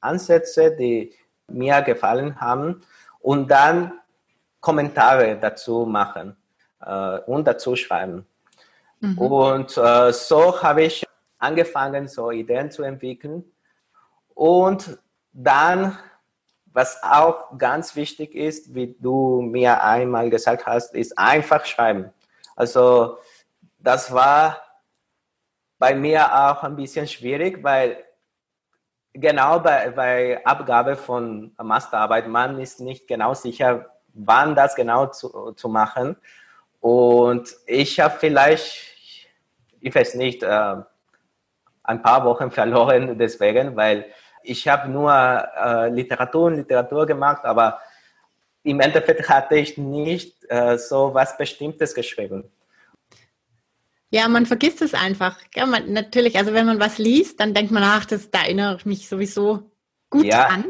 Ansätzen, 0.00 0.76
die 0.78 1.14
mir 1.48 1.82
gefallen 1.82 2.40
haben 2.40 2.82
und 3.20 3.50
dann 3.50 4.00
Kommentare 4.60 5.38
dazu 5.38 5.86
machen 5.86 6.36
äh, 6.80 7.18
und 7.20 7.46
dazu 7.46 7.76
schreiben. 7.76 8.26
Mhm. 9.00 9.18
Und 9.18 9.76
äh, 9.76 10.12
so 10.12 10.62
habe 10.62 10.84
ich 10.84 11.04
angefangen, 11.38 12.08
so 12.08 12.30
Ideen 12.30 12.70
zu 12.70 12.82
entwickeln. 12.82 13.44
Und 14.34 14.98
dann, 15.32 15.98
was 16.76 17.02
auch 17.02 17.56
ganz 17.56 17.96
wichtig 17.96 18.34
ist, 18.34 18.74
wie 18.74 18.94
du 19.00 19.40
mir 19.40 19.82
einmal 19.82 20.28
gesagt 20.28 20.66
hast, 20.66 20.94
ist 20.94 21.16
einfach 21.16 21.64
schreiben. 21.64 22.12
Also 22.54 23.16
das 23.78 24.12
war 24.12 24.60
bei 25.78 25.94
mir 25.94 26.26
auch 26.26 26.62
ein 26.64 26.76
bisschen 26.76 27.08
schwierig, 27.08 27.64
weil 27.64 28.04
genau 29.14 29.58
bei, 29.60 29.88
bei 29.88 30.44
Abgabe 30.44 30.96
von 30.96 31.54
Masterarbeit, 31.56 32.28
man 32.28 32.60
ist 32.60 32.78
nicht 32.80 33.08
genau 33.08 33.32
sicher, 33.32 33.86
wann 34.12 34.54
das 34.54 34.74
genau 34.74 35.06
zu, 35.06 35.52
zu 35.52 35.70
machen. 35.70 36.14
Und 36.80 37.56
ich 37.64 38.00
habe 38.00 38.16
vielleicht, 38.18 38.98
ich 39.80 39.94
weiß 39.94 40.16
nicht, 40.16 40.42
äh, 40.42 40.76
ein 41.84 42.02
paar 42.02 42.22
Wochen 42.26 42.50
verloren 42.50 43.16
deswegen, 43.16 43.76
weil 43.76 44.12
ich 44.46 44.68
habe 44.68 44.88
nur 44.88 45.12
äh, 45.12 45.90
Literatur 45.90 46.46
und 46.46 46.56
Literatur 46.56 47.06
gemacht, 47.06 47.44
aber 47.44 47.80
im 48.62 48.80
Endeffekt 48.80 49.28
hatte 49.28 49.56
ich 49.56 49.76
nicht 49.76 50.34
äh, 50.48 50.78
so 50.78 51.12
was 51.14 51.36
Bestimmtes 51.36 51.94
geschrieben. 51.94 52.44
Ja, 54.10 54.28
man 54.28 54.46
vergisst 54.46 54.82
es 54.82 54.94
einfach. 54.94 55.38
Ja, 55.54 55.66
man, 55.66 55.92
natürlich, 55.92 56.36
also 56.38 56.52
wenn 56.52 56.66
man 56.66 56.80
was 56.80 56.98
liest, 56.98 57.40
dann 57.40 57.54
denkt 57.54 57.72
man, 57.72 57.82
ach, 57.82 58.06
das, 58.06 58.30
da 58.30 58.42
erinnere 58.42 58.76
ich 58.76 58.86
mich 58.86 59.08
sowieso 59.08 59.70
gut 60.10 60.26
ja. 60.26 60.46
an. 60.46 60.64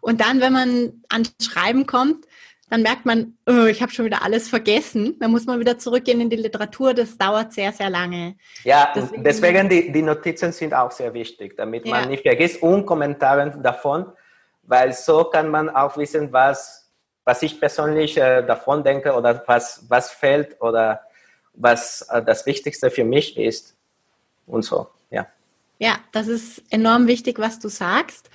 Und 0.00 0.20
dann, 0.20 0.40
wenn 0.40 0.52
man 0.52 1.02
ans 1.08 1.34
Schreiben 1.42 1.86
kommt, 1.86 2.26
dann 2.70 2.82
merkt 2.82 3.04
man, 3.04 3.36
oh, 3.46 3.66
ich 3.66 3.82
habe 3.82 3.92
schon 3.92 4.04
wieder 4.04 4.22
alles 4.22 4.48
vergessen. 4.48 5.16
Dann 5.20 5.30
muss 5.30 5.46
man 5.46 5.60
wieder 5.60 5.78
zurückgehen 5.78 6.20
in 6.20 6.30
die 6.30 6.36
Literatur. 6.36 6.94
Das 6.94 7.16
dauert 7.16 7.52
sehr, 7.52 7.72
sehr 7.72 7.90
lange. 7.90 8.36
Ja, 8.64 8.92
deswegen, 8.94 9.24
deswegen 9.24 9.68
die, 9.68 9.92
die 9.92 10.02
Notizen 10.02 10.52
sind 10.52 10.72
auch 10.72 10.90
sehr 10.90 11.12
wichtig, 11.12 11.56
damit 11.56 11.86
ja. 11.86 11.92
man 11.92 12.08
nicht 12.08 12.22
vergisst 12.22 12.62
und 12.62 12.86
Kommentare 12.86 13.58
davon, 13.62 14.06
weil 14.62 14.92
so 14.92 15.24
kann 15.24 15.48
man 15.48 15.68
auch 15.68 15.96
wissen, 15.96 16.32
was, 16.32 16.90
was 17.24 17.42
ich 17.42 17.60
persönlich 17.60 18.16
äh, 18.16 18.42
davon 18.42 18.82
denke 18.82 19.12
oder 19.12 19.42
was, 19.46 19.84
was 19.88 20.10
fällt 20.10 20.60
oder 20.60 21.02
was 21.54 22.02
äh, 22.10 22.22
das 22.22 22.46
Wichtigste 22.46 22.90
für 22.90 23.04
mich 23.04 23.36
ist 23.36 23.76
und 24.46 24.62
so, 24.62 24.88
ja. 25.10 25.26
Ja, 25.78 25.98
das 26.12 26.28
ist 26.28 26.62
enorm 26.70 27.06
wichtig, 27.06 27.38
was 27.38 27.58
du 27.58 27.68
sagst, 27.68 28.30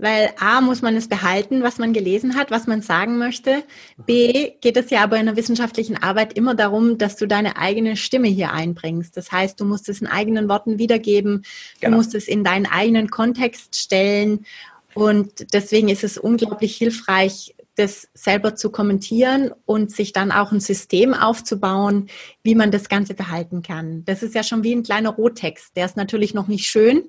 weil 0.00 0.30
A 0.38 0.60
muss 0.60 0.82
man 0.82 0.96
es 0.96 1.08
behalten, 1.08 1.62
was 1.62 1.78
man 1.78 1.92
gelesen 1.92 2.36
hat, 2.36 2.50
was 2.50 2.66
man 2.66 2.82
sagen 2.82 3.18
möchte. 3.18 3.62
B 4.06 4.52
geht 4.60 4.76
es 4.76 4.90
ja 4.90 5.02
aber 5.02 5.18
in 5.18 5.26
der 5.26 5.36
wissenschaftlichen 5.36 6.02
Arbeit 6.02 6.32
immer 6.34 6.54
darum, 6.54 6.98
dass 6.98 7.16
du 7.16 7.26
deine 7.26 7.56
eigene 7.56 7.96
Stimme 7.96 8.28
hier 8.28 8.52
einbringst. 8.52 9.16
Das 9.16 9.30
heißt, 9.30 9.60
du 9.60 9.64
musst 9.64 9.88
es 9.88 10.00
in 10.00 10.06
eigenen 10.06 10.48
Worten 10.48 10.78
wiedergeben, 10.78 11.44
genau. 11.80 11.92
du 11.92 11.96
musst 11.98 12.14
es 12.14 12.28
in 12.28 12.44
deinen 12.44 12.66
eigenen 12.66 13.10
Kontext 13.10 13.76
stellen 13.76 14.46
und 14.94 15.52
deswegen 15.52 15.88
ist 15.88 16.04
es 16.04 16.18
unglaublich 16.18 16.76
hilfreich, 16.76 17.54
das 17.76 18.08
selber 18.14 18.56
zu 18.56 18.70
kommentieren 18.70 19.52
und 19.64 19.90
sich 19.90 20.12
dann 20.12 20.32
auch 20.32 20.52
ein 20.52 20.60
System 20.60 21.14
aufzubauen, 21.14 22.08
wie 22.42 22.54
man 22.54 22.70
das 22.70 22.88
Ganze 22.88 23.14
behalten 23.14 23.62
kann. 23.62 24.04
Das 24.04 24.22
ist 24.22 24.34
ja 24.34 24.42
schon 24.42 24.64
wie 24.64 24.74
ein 24.74 24.82
kleiner 24.82 25.10
Rohtext. 25.10 25.76
Der 25.76 25.86
ist 25.86 25.96
natürlich 25.96 26.34
noch 26.34 26.48
nicht 26.48 26.66
schön. 26.66 27.04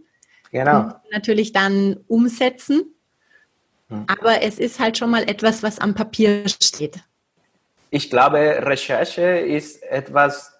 Genau. 0.52 0.94
Natürlich 1.12 1.54
dann 1.54 1.98
umsetzen. 2.08 2.94
Aber 4.08 4.42
es 4.42 4.58
ist 4.58 4.80
halt 4.80 4.98
schon 4.98 5.12
mal 5.12 5.24
etwas, 5.24 5.64
was 5.64 5.80
am 5.80 5.94
Papier 5.94 6.48
steht. 6.48 7.00
Ich 7.90 8.10
glaube, 8.10 8.38
Recherche 8.62 9.22
ist 9.22 9.84
etwas, 9.84 10.54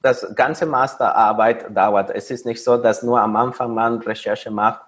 das 0.00 0.34
ganze 0.34 0.64
Masterarbeit 0.64 1.76
dauert. 1.76 2.10
Es 2.10 2.30
ist 2.30 2.46
nicht 2.46 2.64
so, 2.64 2.78
dass 2.78 3.02
nur 3.02 3.20
am 3.20 3.36
Anfang 3.36 3.74
man 3.74 3.98
Recherche 3.98 4.50
macht. 4.50 4.80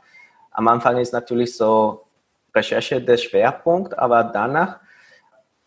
Am 0.51 0.67
Anfang 0.67 0.97
ist 0.97 1.13
natürlich 1.13 1.55
so 1.55 2.07
Recherche 2.55 3.03
der 3.03 3.19
Schwerpunkt, 3.19 3.99
aber 3.99 4.25
danach, 4.25 4.79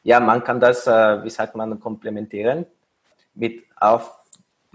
ja, 0.02 0.20
man 0.20 0.44
kann 0.44 0.60
das, 0.60 0.88
äh, 0.88 1.24
wie 1.24 1.30
sagt 1.30 1.56
man, 1.56 1.80
komplementieren 1.80 2.66
mit 3.36 3.64
auf 3.80 4.12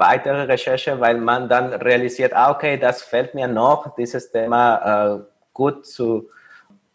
weitere 0.01 0.43
Recherche, 0.43 0.99
weil 0.99 1.19
man 1.19 1.49
dann 1.49 1.73
realisiert, 1.73 2.33
ah, 2.33 2.51
okay, 2.51 2.77
das 2.77 3.03
fällt 3.03 3.35
mir 3.35 3.47
noch, 3.47 3.95
dieses 3.95 4.33
Thema 4.33 5.19
äh, 5.19 5.21
gut 5.53 5.87
zu 5.87 6.29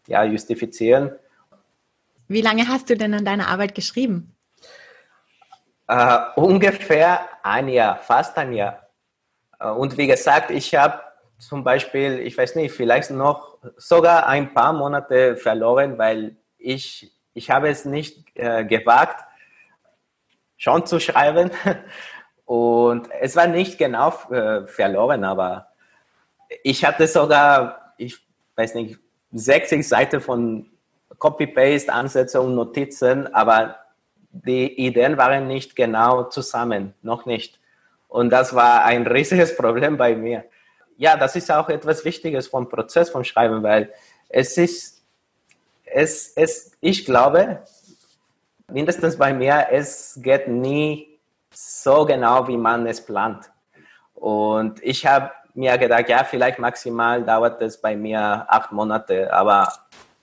ja, 0.07 0.23
justifizieren. 0.23 1.11
Wie 2.27 2.41
lange 2.41 2.67
hast 2.67 2.89
du 2.89 2.97
denn 2.97 3.13
an 3.13 3.23
deiner 3.23 3.47
Arbeit 3.47 3.75
geschrieben? 3.75 4.35
Uh, 5.89 6.17
ungefähr 6.35 7.19
ein 7.43 7.67
Jahr, 7.69 7.97
fast 7.97 8.35
ein 8.37 8.53
Jahr. 8.53 8.87
Uh, 9.63 9.67
und 9.67 9.97
wie 9.97 10.07
gesagt, 10.07 10.49
ich 10.49 10.73
habe 10.73 10.99
zum 11.37 11.63
Beispiel, 11.63 12.19
ich 12.19 12.35
weiß 12.35 12.55
nicht, 12.55 12.73
vielleicht 12.73 13.11
noch 13.11 13.59
sogar 13.77 14.27
ein 14.27 14.53
paar 14.53 14.73
Monate 14.73 15.35
verloren, 15.35 15.97
weil 15.97 16.37
ich, 16.57 17.11
ich 17.33 17.51
habe 17.51 17.69
es 17.69 17.85
nicht 17.85 18.25
äh, 18.35 18.65
gewagt, 18.65 19.23
schon 20.57 20.85
zu 20.85 20.99
schreiben. 20.99 21.51
Und 22.45 23.09
es 23.19 23.35
war 23.35 23.47
nicht 23.47 23.77
genau 23.77 24.13
äh, 24.29 24.67
verloren, 24.67 25.23
aber 25.23 25.67
ich 26.63 26.85
hatte 26.85 27.07
sogar, 27.07 27.93
ich 27.97 28.19
weiß 28.55 28.75
nicht, 28.75 28.99
60 29.33 29.87
Seiten 29.87 30.21
von 30.21 30.69
Copy-Paste, 31.17 31.91
Ansätze 31.91 32.39
und 32.39 32.55
Notizen, 32.55 33.33
aber 33.33 33.77
die 34.31 34.85
Ideen 34.85 35.17
waren 35.17 35.47
nicht 35.47 35.75
genau 35.75 36.23
zusammen, 36.23 36.93
noch 37.01 37.25
nicht. 37.25 37.59
Und 38.07 38.29
das 38.29 38.53
war 38.53 38.85
ein 38.85 39.07
riesiges 39.07 39.55
Problem 39.55 39.97
bei 39.97 40.15
mir. 40.15 40.45
Ja, 40.97 41.17
das 41.17 41.35
ist 41.35 41.51
auch 41.51 41.69
etwas 41.69 42.05
Wichtiges 42.05 42.47
vom 42.47 42.69
Prozess 42.69 43.09
vom 43.09 43.23
Schreiben, 43.23 43.63
weil 43.63 43.91
es 44.29 44.57
ist, 44.57 45.03
es, 45.83 46.31
es, 46.35 46.71
ich 46.79 47.05
glaube, 47.05 47.63
mindestens 48.71 49.17
bei 49.17 49.33
mir, 49.33 49.67
es 49.71 50.19
geht 50.21 50.47
nie 50.47 51.14
so 51.55 52.05
genau, 52.05 52.47
wie 52.47 52.57
man 52.57 52.85
es 52.87 53.03
plant. 53.03 53.49
Und 54.13 54.81
ich 54.83 55.05
habe 55.05 55.31
mir 55.53 55.77
gedacht, 55.77 56.09
ja, 56.09 56.23
vielleicht 56.23 56.59
maximal 56.59 57.23
dauert 57.23 57.61
es 57.61 57.79
bei 57.79 57.95
mir 57.95 58.45
acht 58.47 58.71
Monate, 58.71 59.31
aber 59.33 59.71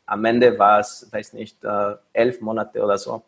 am 0.06 0.24
Ende 0.24 0.58
war 0.58 0.80
es, 0.80 1.08
weiß 1.10 1.32
nicht, 1.32 1.64
äh, 1.64 1.94
elf 2.12 2.40
Monate 2.40 2.82
oder 2.82 2.98
so. 2.98 3.22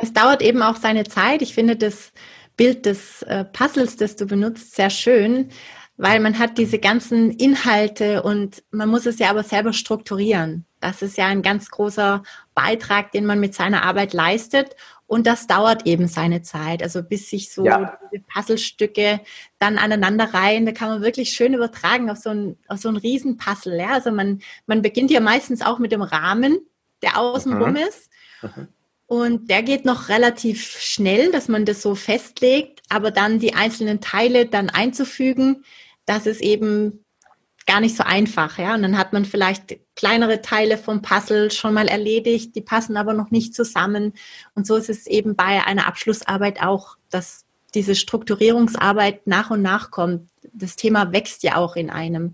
Es 0.00 0.12
dauert 0.12 0.42
eben 0.42 0.62
auch 0.62 0.76
seine 0.76 1.04
Zeit. 1.04 1.42
Ich 1.42 1.54
finde 1.54 1.76
das 1.76 2.12
Bild 2.56 2.86
des 2.86 3.22
äh, 3.22 3.44
Puzzles, 3.44 3.96
das 3.96 4.16
du 4.16 4.26
benutzt, 4.26 4.76
sehr 4.76 4.90
schön, 4.90 5.50
weil 5.96 6.20
man 6.20 6.38
hat 6.38 6.56
diese 6.58 6.78
ganzen 6.78 7.30
Inhalte 7.32 8.22
und 8.22 8.62
man 8.70 8.88
muss 8.88 9.06
es 9.06 9.18
ja 9.18 9.30
aber 9.30 9.42
selber 9.42 9.72
strukturieren. 9.72 10.66
Das 10.80 11.02
ist 11.02 11.18
ja 11.18 11.26
ein 11.26 11.42
ganz 11.42 11.70
großer 11.70 12.22
Beitrag, 12.54 13.12
den 13.12 13.26
man 13.26 13.38
mit 13.38 13.54
seiner 13.54 13.82
Arbeit 13.82 14.12
leistet. 14.12 14.76
Und 15.06 15.26
das 15.26 15.46
dauert 15.46 15.86
eben 15.86 16.08
seine 16.08 16.42
Zeit. 16.42 16.82
Also 16.82 17.02
bis 17.02 17.28
sich 17.28 17.52
so 17.52 17.64
ja. 17.64 17.98
diese 18.12 18.22
Puzzlestücke 18.32 19.20
dann 19.58 19.76
aneinander 19.76 20.32
reihen, 20.32 20.66
da 20.66 20.72
kann 20.72 20.88
man 20.88 21.02
wirklich 21.02 21.30
schön 21.32 21.52
übertragen 21.52 22.10
auf 22.10 22.18
so 22.18 22.30
ein, 22.30 22.56
auf 22.68 22.78
so 22.78 22.88
ein 22.88 22.96
Riesenpuzzle. 22.96 23.76
Ja? 23.76 23.90
Also 23.90 24.10
man, 24.10 24.40
man 24.66 24.82
beginnt 24.82 25.10
ja 25.10 25.20
meistens 25.20 25.62
auch 25.62 25.78
mit 25.78 25.92
dem 25.92 26.02
Rahmen, 26.02 26.60
der 27.02 27.18
außenrum 27.18 27.70
mhm. 27.70 27.76
ist. 27.76 28.10
Mhm. 28.42 28.68
Und 29.06 29.50
der 29.50 29.64
geht 29.64 29.84
noch 29.84 30.08
relativ 30.08 30.62
schnell, 30.78 31.32
dass 31.32 31.48
man 31.48 31.64
das 31.64 31.82
so 31.82 31.96
festlegt, 31.96 32.80
aber 32.88 33.10
dann 33.10 33.40
die 33.40 33.54
einzelnen 33.54 34.00
Teile 34.00 34.46
dann 34.46 34.70
einzufügen, 34.70 35.64
das 36.06 36.26
ist 36.26 36.40
eben 36.40 37.04
gar 37.70 37.80
nicht 37.80 37.96
so 37.96 38.02
einfach, 38.02 38.58
ja. 38.58 38.74
Und 38.74 38.82
dann 38.82 38.98
hat 38.98 39.12
man 39.12 39.24
vielleicht 39.24 39.78
kleinere 39.94 40.42
Teile 40.42 40.76
vom 40.76 41.02
Puzzle 41.02 41.52
schon 41.52 41.72
mal 41.72 41.86
erledigt, 41.86 42.56
die 42.56 42.62
passen 42.62 42.96
aber 42.96 43.12
noch 43.12 43.30
nicht 43.30 43.54
zusammen. 43.54 44.14
Und 44.56 44.66
so 44.66 44.74
ist 44.74 44.90
es 44.90 45.06
eben 45.06 45.36
bei 45.36 45.64
einer 45.64 45.86
Abschlussarbeit 45.86 46.60
auch, 46.62 46.96
dass 47.10 47.44
diese 47.74 47.94
Strukturierungsarbeit 47.94 49.28
nach 49.28 49.50
und 49.50 49.62
nach 49.62 49.92
kommt. 49.92 50.28
Das 50.52 50.74
Thema 50.74 51.12
wächst 51.12 51.44
ja 51.44 51.56
auch 51.56 51.76
in 51.76 51.90
einem. 51.90 52.32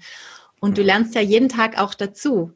Und 0.59 0.78
du 0.78 0.83
lernst 0.83 1.14
ja 1.14 1.21
jeden 1.21 1.50
Tag 1.50 1.78
auch 1.78 1.93
dazu. 1.93 2.52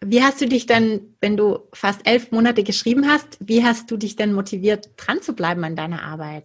Wie 0.00 0.22
hast 0.22 0.40
du 0.40 0.48
dich 0.48 0.66
denn, 0.66 1.14
wenn 1.20 1.36
du 1.36 1.60
fast 1.72 2.00
elf 2.08 2.32
Monate 2.32 2.64
geschrieben 2.64 3.08
hast, 3.08 3.38
wie 3.38 3.64
hast 3.64 3.88
du 3.88 3.96
dich 3.96 4.16
denn 4.16 4.32
motiviert, 4.32 4.90
dran 4.96 5.22
zu 5.22 5.32
bleiben 5.34 5.62
an 5.62 5.76
deiner 5.76 6.02
Arbeit? 6.02 6.44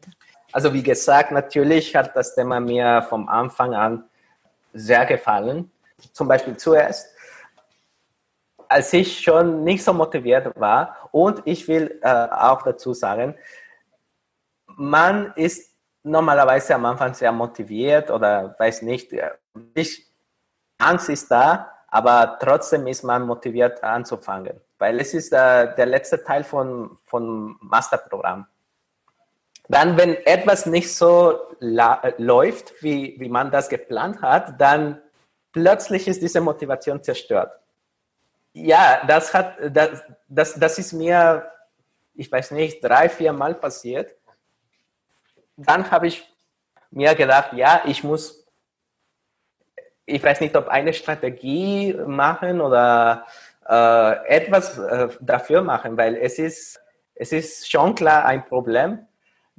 Also 0.52 0.76
wie 0.76 0.84
gesagt, 0.84 1.32
natürlich 1.32 1.96
hat 1.96 2.16
das 2.16 2.36
Thema 2.36 2.60
mir 2.60 3.04
vom 3.10 3.28
Anfang 3.28 3.74
an 3.74 4.04
sehr 4.76 5.06
gefallen. 5.06 5.72
Zum 6.12 6.28
Beispiel 6.28 6.56
zuerst, 6.58 7.16
als 8.68 8.94
ich 8.94 9.22
schon 9.22 9.64
nicht 9.64 9.84
so 9.84 9.94
motiviert 9.94 10.52
war 10.60 11.10
und 11.12 11.42
ich 11.46 11.68
will 11.68 12.00
äh, 12.02 12.10
auch 12.10 12.62
dazu 12.62 12.94
sagen, 12.94 13.36
man 14.68 15.34
ist 15.36 15.74
normalerweise 16.04 16.76
am 16.76 16.86
Anfang 16.86 17.14
sehr 17.14 17.32
motiviert 17.32 18.12
oder 18.12 18.56
weiß 18.60 18.82
nicht, 18.82 19.12
ich, 19.74 20.06
Angst 20.78 21.10
ist 21.10 21.32
da, 21.32 21.72
aber 21.88 22.38
trotzdem 22.40 22.86
ist 22.88 23.04
man 23.04 23.26
motiviert 23.26 23.82
anzufangen, 23.84 24.60
weil 24.78 25.00
es 25.00 25.14
ist 25.14 25.32
äh, 25.32 25.74
der 25.76 25.86
letzte 25.86 26.24
Teil 26.24 26.44
von, 26.44 26.98
von 27.06 27.58
Masterprogramm. 27.62 28.46
Dann, 29.68 29.98
wenn 29.98 30.16
etwas 30.26 30.66
nicht 30.66 30.94
so 30.94 31.40
läuft, 31.60 32.74
wie, 32.82 33.16
wie 33.20 33.30
man 33.30 33.52
das 33.52 33.70
geplant 33.70 34.22
hat, 34.22 34.60
dann 34.60 35.02
plötzlich 35.52 36.08
ist 36.08 36.22
diese 36.22 36.42
Motivation 36.42 37.02
zerstört. 37.02 37.52
Ja, 38.54 39.02
das, 39.08 39.34
hat, 39.34 39.58
das, 39.72 40.04
das, 40.28 40.54
das 40.54 40.78
ist 40.80 40.94
mir, 40.94 41.52
ich 42.14 42.32
weiß 42.32 42.52
nicht, 42.52 42.84
drei, 42.84 43.10
vier 43.10 43.34
Mal 43.34 43.56
passiert. 43.56 44.16
Dann 45.58 45.90
habe 45.90 46.08
ich 46.08 46.32
mir 46.92 47.16
gedacht, 47.16 47.54
ja, 47.54 47.82
ich 47.86 48.04
muss 48.04 48.46
ich 50.06 50.24
weiß 50.24 50.42
nicht, 50.42 50.56
ob 50.56 50.68
eine 50.68 50.94
Strategie 50.94 51.94
machen 51.94 52.62
oder 52.62 53.26
äh, 53.68 54.28
etwas 54.28 54.78
äh, 54.78 55.10
dafür 55.20 55.62
machen, 55.62 55.98
weil 55.98 56.16
es 56.16 56.38
ist, 56.38 56.80
es 57.16 57.32
ist 57.32 57.70
schon 57.70 57.96
klar 57.96 58.26
ein 58.26 58.46
Problem, 58.46 59.08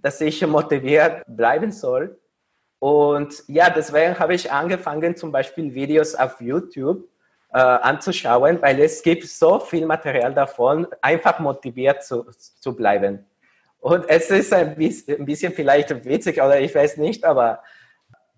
dass 0.06 0.20
ich 0.20 0.46
motiviert 0.46 1.24
bleiben 1.26 1.72
soll. 1.72 2.16
Und 2.78 3.42
ja, 3.48 3.68
deswegen 3.70 4.16
habe 4.16 4.34
ich 4.34 4.52
angefangen, 4.52 5.16
zum 5.16 5.32
Beispiel 5.32 5.74
Videos 5.74 6.14
auf 6.14 6.40
YouTube 6.40 7.08
äh, 7.52 7.58
anzuschauen, 7.58 8.62
weil 8.62 8.80
es 8.80 9.02
gibt 9.02 9.26
so 9.26 9.58
viel 9.58 9.84
Material 9.84 10.32
davon, 10.32 10.86
einfach 11.02 11.40
motiviert 11.40 12.04
zu, 12.04 12.24
zu 12.60 12.76
bleiben. 12.76 13.26
Und 13.80 14.08
es 14.08 14.30
ist 14.30 14.52
ein 14.52 14.76
bisschen, 14.76 15.18
ein 15.22 15.24
bisschen 15.24 15.52
vielleicht 15.52 15.90
witzig 16.04 16.36
oder 16.40 16.60
ich 16.60 16.72
weiß 16.72 16.98
nicht, 16.98 17.24
aber 17.24 17.60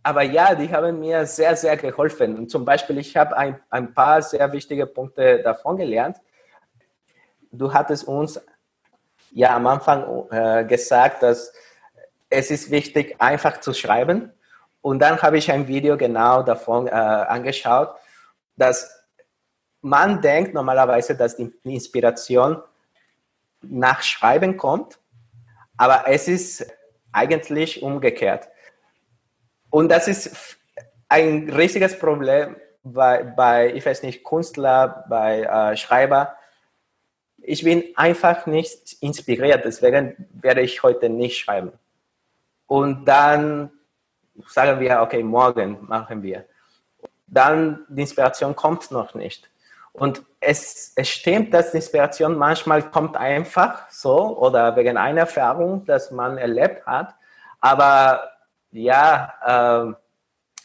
aber 0.03 0.23
ja, 0.23 0.55
die 0.55 0.73
haben 0.73 1.01
mir 1.01 1.27
sehr, 1.27 1.55
sehr 1.55 1.77
geholfen. 1.77 2.39
Und 2.39 2.51
zum 2.51 2.65
Beispiel, 2.65 2.97
ich 2.97 3.15
habe 3.15 3.37
ein, 3.37 3.61
ein 3.69 3.93
paar 3.93 4.23
sehr 4.23 4.51
wichtige 4.53 4.87
Punkte 4.87 5.43
davon 5.43 5.77
gelernt. 5.77 6.17
Du 7.53 7.75
hattest 7.75 8.09
uns 8.09 8.41
ja 9.33 9.55
am 9.57 9.67
Anfang 9.67 10.29
äh, 10.31 10.65
gesagt, 10.65 11.23
dass 11.23 11.53
es 12.31 12.51
ist 12.51 12.71
wichtig, 12.71 13.17
einfach 13.19 13.61
zu 13.61 13.73
schreiben. 13.73 14.33
Und 14.81 15.01
dann 15.01 15.21
habe 15.23 15.39
ich 15.39 15.51
ein 15.51 15.67
Video 15.67 15.97
genau 15.97 16.43
davon 16.43 16.87
äh, 16.87 16.91
angeschaut, 16.91 17.95
dass 18.57 18.91
man 19.81 20.21
denkt 20.21 20.55
normalerweise, 20.55 21.17
dass 21.17 21.37
die 21.37 21.53
Inspiration 21.65 22.63
nach 23.63 24.03
Schreiben 24.03 24.57
kommt, 24.57 24.99
aber 25.77 26.05
es 26.09 26.29
ist 26.29 26.67
eigentlich 27.13 27.83
umgekehrt. 27.83 28.49
Und 29.71 29.91
das 29.91 30.09
ist 30.09 30.59
ein 31.09 31.51
riesiges 31.51 31.99
Problem 31.99 32.57
bei, 32.83 33.23
bei 33.23 33.73
ich 33.75 33.85
weiß 33.85 34.03
nicht, 34.03 34.25
Künstler, 34.25 35.05
bei 35.09 35.43
äh, 35.43 35.77
Schreiber. 35.77 36.38
Ich 37.49 37.65
bin 37.65 37.83
einfach 37.97 38.45
nicht 38.45 38.99
inspiriert, 39.01 39.65
deswegen 39.65 40.29
werde 40.33 40.61
ich 40.61 40.83
heute 40.83 41.09
nicht 41.09 41.39
schreiben. 41.39 41.73
Und 42.67 43.07
dann 43.07 43.71
sagen 44.49 44.79
wir, 44.81 45.01
okay, 45.01 45.23
morgen 45.23 45.79
machen 45.89 46.23
wir. 46.23 46.45
Dann 47.27 47.87
die 47.89 48.03
Inspiration 48.03 48.55
kommt 48.55 48.91
noch 48.91 49.15
nicht. 49.15 49.49
Und 49.95 50.23
es, 50.41 50.93
es 50.95 51.09
stimmt, 51.09 51.55
dass 51.55 51.71
die 51.71 51.79
Inspiration 51.79 52.37
manchmal 52.37 52.83
kommt 52.91 53.17
einfach 53.17 53.91
so 53.91 54.39
oder 54.39 54.77
wegen 54.77 54.99
einer 54.99 55.21
Erfahrung, 55.21 55.87
dass 55.87 56.11
man 56.11 56.37
erlebt 56.37 56.87
hat. 56.87 57.15
Aber 57.61 58.29
ja, 58.73 59.97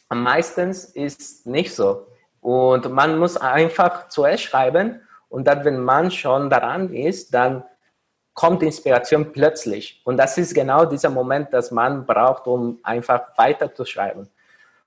äh, 0.10 0.14
meistens 0.14 0.84
ist 0.84 1.46
nicht 1.46 1.74
so. 1.74 2.08
Und 2.42 2.92
man 2.92 3.18
muss 3.18 3.38
einfach 3.38 4.10
zuerst 4.10 4.44
schreiben 4.44 5.00
und 5.34 5.46
dann, 5.46 5.66
wenn 5.66 5.80
man 5.80 6.12
schon 6.12 6.48
daran 6.48 6.94
ist, 6.94 7.34
dann 7.34 7.64
kommt 8.36 8.62
Inspiration 8.62 9.32
plötzlich. 9.32 10.00
Und 10.06 10.18
das 10.18 10.38
ist 10.38 10.54
genau 10.54 10.86
dieser 10.86 11.10
Moment, 11.10 11.52
dass 11.52 11.72
man 11.72 12.06
braucht, 12.06 12.46
um 12.46 12.80
einfach 12.84 13.36
weiter 13.36 13.74
zu 13.74 13.84
schreiben. 13.84 14.30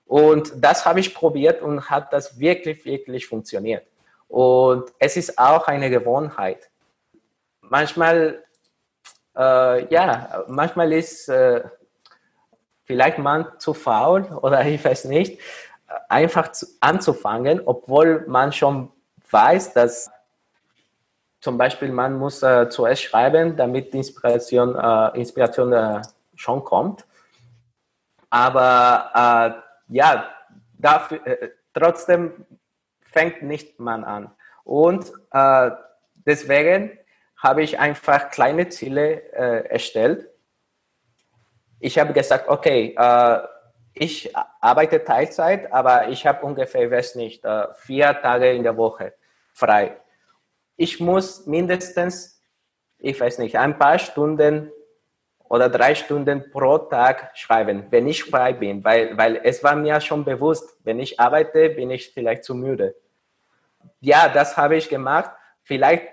Und 0.04 0.52
das 0.54 0.86
habe 0.86 1.00
ich 1.00 1.16
probiert 1.16 1.62
und 1.62 1.90
hat 1.90 2.12
das 2.12 2.38
wirklich, 2.38 2.84
wirklich 2.84 3.26
funktioniert. 3.26 3.88
Und 4.28 4.92
es 5.00 5.16
ist 5.16 5.36
auch 5.36 5.66
eine 5.66 5.90
Gewohnheit. 5.90 6.70
Manchmal, 7.62 8.44
äh, 9.36 9.92
ja, 9.92 10.44
manchmal 10.46 10.92
ist 10.92 11.28
äh, 11.28 11.64
vielleicht 12.84 13.18
man 13.18 13.48
zu 13.58 13.74
faul 13.74 14.22
oder 14.42 14.64
ich 14.64 14.84
weiß 14.84 15.06
nicht, 15.06 15.40
einfach 16.08 16.52
zu, 16.52 16.66
anzufangen, 16.78 17.62
obwohl 17.64 18.24
man 18.28 18.52
schon 18.52 18.92
weiß, 19.28 19.72
dass 19.72 20.08
zum 21.46 21.58
Beispiel 21.58 21.92
man 21.92 22.18
muss 22.18 22.42
äh, 22.42 22.68
zuerst 22.68 23.04
schreiben, 23.04 23.56
damit 23.56 23.94
Inspiration, 23.94 24.74
äh, 24.74 25.16
Inspiration 25.16 25.72
äh, 25.72 26.02
schon 26.34 26.64
kommt. 26.64 27.06
Aber 28.30 29.12
äh, 29.14 29.94
ja, 29.94 30.28
dafür, 30.76 31.24
äh, 31.24 31.50
trotzdem 31.72 32.44
fängt 33.12 33.42
nicht 33.42 33.78
man 33.78 34.02
an. 34.02 34.32
Und 34.64 35.12
äh, 35.30 35.70
deswegen 36.14 36.98
habe 37.36 37.62
ich 37.62 37.78
einfach 37.78 38.30
kleine 38.30 38.68
Ziele 38.68 39.30
erstellt 39.70 40.28
ich 41.78 41.98
habe 41.98 42.14
gesagt, 42.14 42.48
okay, 42.48 42.96
ich 43.92 44.34
arbeite 44.60 45.04
Teilzeit, 45.04 45.70
aber 45.70 46.08
ich 46.08 46.26
habe 46.26 46.44
ungefähr, 46.46 46.90
weiß 46.90 47.16
nicht, 47.16 47.44
vier 47.76 48.18
Tage 48.22 48.52
in 48.52 48.62
der 48.62 48.76
Woche 48.78 49.12
frei. 49.52 49.98
Ich 50.76 51.00
muss 51.00 51.46
mindestens, 51.46 52.42
ich 52.98 53.18
weiß 53.18 53.38
nicht, 53.38 53.56
ein 53.56 53.78
paar 53.78 53.98
Stunden 53.98 54.70
oder 55.48 55.68
drei 55.68 55.94
Stunden 55.94 56.50
pro 56.50 56.78
Tag 56.78 57.30
schreiben, 57.34 57.86
wenn 57.90 58.08
ich 58.08 58.24
frei 58.24 58.52
bin, 58.52 58.84
weil, 58.84 59.16
weil 59.16 59.40
es 59.44 59.62
war 59.62 59.76
mir 59.76 60.00
schon 60.00 60.24
bewusst, 60.24 60.76
wenn 60.82 60.98
ich 60.98 61.18
arbeite, 61.20 61.70
bin 61.70 61.90
ich 61.90 62.10
vielleicht 62.10 62.44
zu 62.44 62.54
müde. 62.54 62.96
Ja, 64.00 64.28
das 64.28 64.56
habe 64.56 64.76
ich 64.76 64.88
gemacht. 64.88 65.30
Vielleicht 65.62 66.08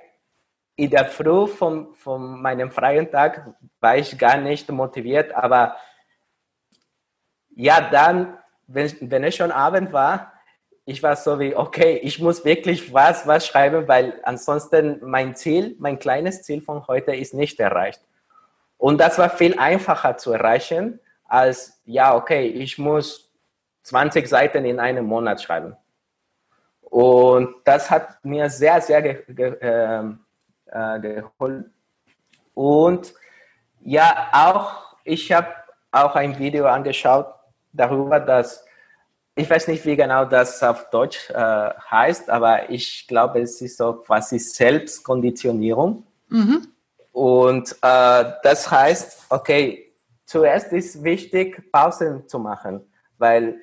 in 0.75 0.89
der 0.89 1.05
Früh 1.05 1.47
von, 1.47 1.93
von 1.93 2.41
meinem 2.41 2.71
freien 2.71 3.09
Tag 3.09 3.53
war 3.79 3.97
ich 3.97 4.17
gar 4.17 4.37
nicht 4.37 4.69
motiviert, 4.71 5.33
aber 5.33 5.75
ja, 7.55 7.81
dann, 7.81 8.37
wenn, 8.67 8.91
wenn 9.01 9.23
es 9.23 9.35
schon 9.35 9.51
Abend 9.51 9.93
war, 9.93 10.32
ich 10.85 11.01
war 11.01 11.15
so 11.15 11.39
wie, 11.39 11.55
okay, 11.55 11.99
ich 12.03 12.19
muss 12.19 12.43
wirklich 12.43 12.93
was, 12.93 13.25
was 13.25 13.47
schreiben, 13.47 13.87
weil 13.87 14.19
ansonsten 14.23 14.99
mein 15.01 15.35
Ziel, 15.35 15.75
mein 15.79 15.97
kleines 15.97 16.43
Ziel 16.43 16.61
von 16.61 16.85
heute 16.87 17.15
ist 17.15 17.33
nicht 17.33 17.59
erreicht. 17.59 18.01
Und 18.77 18.99
das 18.99 19.17
war 19.17 19.29
viel 19.29 19.57
einfacher 19.57 20.17
zu 20.17 20.33
erreichen, 20.33 20.99
als, 21.25 21.81
ja, 21.85 22.15
okay, 22.15 22.47
ich 22.47 22.77
muss 22.77 23.31
20 23.83 24.27
Seiten 24.27 24.65
in 24.65 24.79
einem 24.79 25.05
Monat 25.05 25.41
schreiben. 25.41 25.77
Und 26.81 27.55
das 27.63 27.89
hat 27.89 28.23
mir 28.23 28.49
sehr, 28.49 28.81
sehr 28.81 29.01
ge 29.01 29.23
ge 29.27 29.57
ähm, 29.61 30.19
äh, 30.67 30.99
geholfen. 30.99 31.73
Und 32.53 33.13
ja, 33.81 34.29
auch, 34.31 34.97
ich 35.03 35.31
habe 35.31 35.47
auch 35.91 36.15
ein 36.15 36.37
Video 36.37 36.67
angeschaut 36.67 37.33
darüber, 37.71 38.19
dass, 38.19 38.65
ich 39.35 39.49
weiß 39.49 39.67
nicht, 39.67 39.85
wie 39.85 39.95
genau 39.95 40.25
das 40.25 40.61
auf 40.61 40.89
Deutsch 40.91 41.29
äh, 41.31 41.35
heißt, 41.35 42.29
aber 42.29 42.69
ich 42.69 43.07
glaube, 43.07 43.41
es 43.41 43.61
ist 43.61 43.77
so 43.77 43.93
quasi 43.93 44.37
Selbstkonditionierung. 44.37 46.05
Mhm. 46.29 46.67
Und 47.11 47.71
äh, 47.81 48.31
das 48.43 48.69
heißt, 48.69 49.25
okay, 49.29 49.93
zuerst 50.25 50.71
ist 50.71 51.03
wichtig, 51.03 51.71
Pausen 51.71 52.27
zu 52.27 52.39
machen, 52.39 52.81
weil 53.17 53.59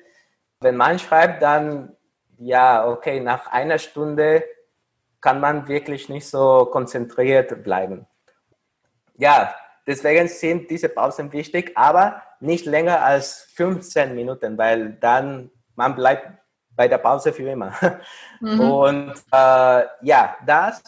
wenn 0.59 0.75
man 0.75 0.99
schreibt, 0.99 1.41
dann, 1.41 1.95
ja, 2.37 2.87
okay, 2.87 3.19
nach 3.19 3.47
einer 3.47 3.77
Stunde 3.77 4.43
kann 5.21 5.39
man 5.39 5.67
wirklich 5.67 6.09
nicht 6.09 6.27
so 6.27 6.65
konzentriert 6.65 7.63
bleiben. 7.63 8.07
Ja, 9.17 9.53
deswegen 9.87 10.27
sind 10.27 10.69
diese 10.69 10.89
Pausen 10.89 11.31
wichtig, 11.31 11.71
aber 11.75 12.21
nicht 12.39 12.65
länger 12.65 13.03
als 13.03 13.47
15 13.55 14.15
Minuten, 14.15 14.57
weil 14.57 14.93
dann 14.93 15.51
man 15.75 15.95
bleibt 15.95 16.27
bei 16.75 16.87
der 16.87 16.97
Pause 16.97 17.33
für 17.33 17.49
immer. 17.49 17.73
Mhm. 18.39 18.59
Und 18.59 19.13
äh, 19.31 19.83
ja, 20.01 20.35
das 20.45 20.81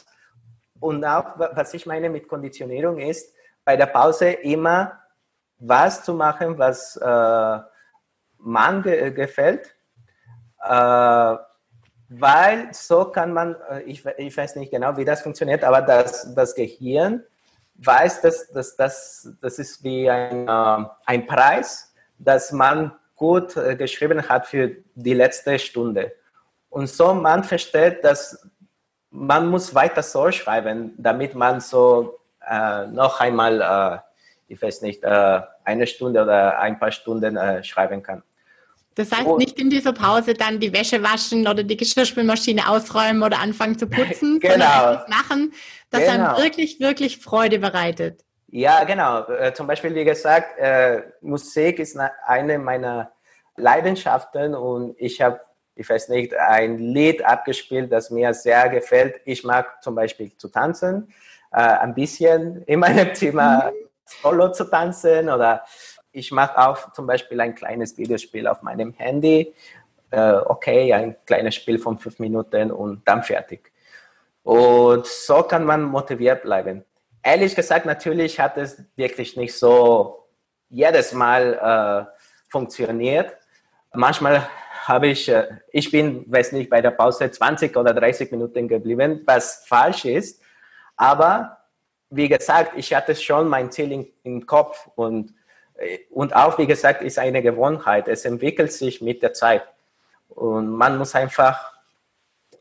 und 0.79 1.05
auch, 1.05 1.37
was 1.37 1.73
ich 1.73 1.85
meine 1.85 2.09
mit 2.09 2.27
Konditionierung 2.27 2.99
ist, 2.99 3.33
bei 3.63 3.77
der 3.77 3.85
Pause 3.85 4.31
immer 4.31 4.99
was 5.59 6.03
zu 6.03 6.13
machen, 6.13 6.57
was 6.57 6.97
äh, 6.97 7.59
man 8.39 8.83
ge 8.83 9.11
gefällt, 9.11 9.73
äh, 10.61 11.35
weil 12.09 12.73
so 12.73 13.05
kann 13.05 13.31
man, 13.31 13.55
äh, 13.69 13.83
ich, 13.83 14.05
ich 14.17 14.35
weiß 14.35 14.57
nicht 14.57 14.71
genau, 14.71 14.97
wie 14.97 15.05
das 15.05 15.21
funktioniert, 15.21 15.63
aber 15.63 15.81
das, 15.81 16.33
das 16.35 16.53
Gehirn 16.53 17.23
weiß, 17.75 18.21
dass, 18.21 18.49
dass, 18.51 18.75
dass 18.75 19.29
das 19.41 19.59
ist 19.59 19.83
wie 19.83 20.09
ein, 20.09 20.47
äh, 20.47 20.85
ein 21.05 21.25
Preis, 21.25 21.93
dass 22.19 22.51
man 22.51 22.91
gut 23.23 23.55
äh, 23.55 23.77
geschrieben 23.77 24.21
hat 24.27 24.47
für 24.47 24.65
die 24.95 25.13
letzte 25.13 25.57
Stunde. 25.57 26.03
Und 26.69 26.89
so 26.89 27.13
man 27.13 27.41
versteht, 27.45 28.03
dass 28.03 28.21
man 29.09 29.47
muss 29.47 29.73
weiter 29.73 30.03
so 30.03 30.29
schreiben, 30.31 30.93
damit 30.97 31.33
man 31.33 31.61
so 31.61 32.19
äh, 32.49 32.85
noch 32.87 33.21
einmal, 33.21 33.53
äh, 33.61 34.53
ich 34.53 34.61
weiß 34.61 34.81
nicht, 34.81 35.03
äh, 35.03 35.39
eine 35.63 35.87
Stunde 35.87 36.21
oder 36.21 36.59
ein 36.59 36.77
paar 36.79 36.91
Stunden 36.91 37.33
schreiben 37.63 38.03
kann. 38.03 38.23
Das 38.95 39.11
heißt, 39.11 39.25
Und, 39.25 39.37
nicht 39.37 39.57
in 39.57 39.69
dieser 39.69 39.93
Pause 39.93 40.33
dann 40.33 40.59
die 40.59 40.73
Wäsche 40.73 41.01
waschen 41.01 41.47
oder 41.47 41.63
die 41.63 41.77
Geschirrspülmaschine 41.77 42.67
ausräumen 42.67 43.23
oder 43.23 43.39
anfangen 43.39 43.77
zu 43.79 43.87
putzen, 43.87 44.39
genau. 44.41 44.53
sondern 44.53 44.93
etwas 44.93 45.07
machen, 45.07 45.53
das 45.91 46.01
genau. 46.01 46.13
einem 46.13 46.43
wirklich, 46.43 46.79
wirklich 46.81 47.19
Freude 47.19 47.59
bereitet. 47.59 48.25
Ja, 48.55 48.83
genau. 48.83 49.27
Äh, 49.31 49.51
zum 49.55 49.65
Beispiel, 49.65 49.95
wie 49.95 50.05
gesagt, 50.05 50.59
äh, 50.59 51.01
Musik 51.21 51.79
ist 51.79 51.97
eine 52.27 52.59
meiner 52.59 53.11
Leidenschaften 53.57 54.53
und 54.53 54.93
ich 54.99 55.19
habe 55.21 55.39
ich 55.73 55.89
weiß 55.89 56.09
nicht, 56.09 56.35
ein 56.35 56.77
Lied 56.77 57.25
abgespielt, 57.25 57.91
das 57.91 58.11
mir 58.11 58.31
sehr 58.35 58.69
gefällt. 58.69 59.21
Ich 59.25 59.43
mag 59.43 59.81
zum 59.81 59.95
Beispiel 59.95 60.37
zu 60.37 60.49
tanzen, 60.49 61.11
äh, 61.51 61.61
ein 61.61 61.95
bisschen 61.95 62.61
in 62.67 62.79
meinem 62.79 63.15
Zimmer 63.15 63.71
mhm. 63.71 63.87
solo 64.21 64.51
zu 64.51 64.65
tanzen 64.65 65.31
oder 65.31 65.63
ich 66.11 66.31
mache 66.31 66.55
auch 66.55 66.91
zum 66.91 67.07
Beispiel 67.07 67.41
ein 67.41 67.55
kleines 67.55 67.97
Videospiel 67.97 68.45
auf 68.45 68.61
meinem 68.61 68.93
Handy. 68.93 69.51
Okay, 70.11 70.93
ein 70.93 71.15
kleines 71.25 71.55
Spiel 71.55 71.79
von 71.79 71.97
fünf 71.97 72.19
Minuten 72.19 72.71
und 72.71 73.01
dann 73.07 73.23
fertig. 73.23 73.71
Und 74.43 75.07
so 75.07 75.41
kann 75.41 75.65
man 75.65 75.81
motiviert 75.81 76.43
bleiben. 76.43 76.85
Ehrlich 77.23 77.55
gesagt, 77.55 77.85
natürlich 77.85 78.39
hat 78.39 78.57
es 78.57 78.83
wirklich 78.97 79.37
nicht 79.37 79.57
so 79.57 80.27
jedes 80.69 81.13
Mal 81.13 82.07
äh, 82.09 82.19
funktioniert. 82.49 83.37
Manchmal 83.93 84.49
habe 84.83 85.07
ich, 85.07 85.29
äh, 85.29 85.47
ich 85.71 85.89
bin, 85.89 86.25
weiß 86.27 86.51
nicht, 86.51 86.69
bei 86.69 86.81
der 86.81 86.91
Pause 86.91 87.31
20 87.31 87.77
oder 87.77 87.93
30 87.93 88.29
Minuten 88.31 88.67
geblieben, 88.67 89.21
was 89.25 89.65
falsch 89.65 90.03
ist. 90.03 90.41
Aber 90.97 91.59
wie 92.09 92.27
gesagt, 92.27 92.73
ich 92.75 92.93
hatte 92.93 93.15
schon 93.15 93.47
mein 93.47 93.71
Ziel 93.71 94.11
im, 94.23 94.45
Kopf 94.45 94.89
und, 94.95 95.33
äh, 95.75 95.99
und 96.09 96.35
auch, 96.35 96.57
wie 96.57 96.67
gesagt, 96.67 97.01
ist 97.03 97.19
eine 97.19 97.41
Gewohnheit. 97.41 98.09
Es 98.09 98.25
entwickelt 98.25 98.73
sich 98.73 99.01
mit 99.01 99.23
der 99.23 99.33
Zeit. 99.33 99.63
Und 100.27 100.69
man 100.71 100.97
muss 100.97 101.15
einfach 101.15 101.73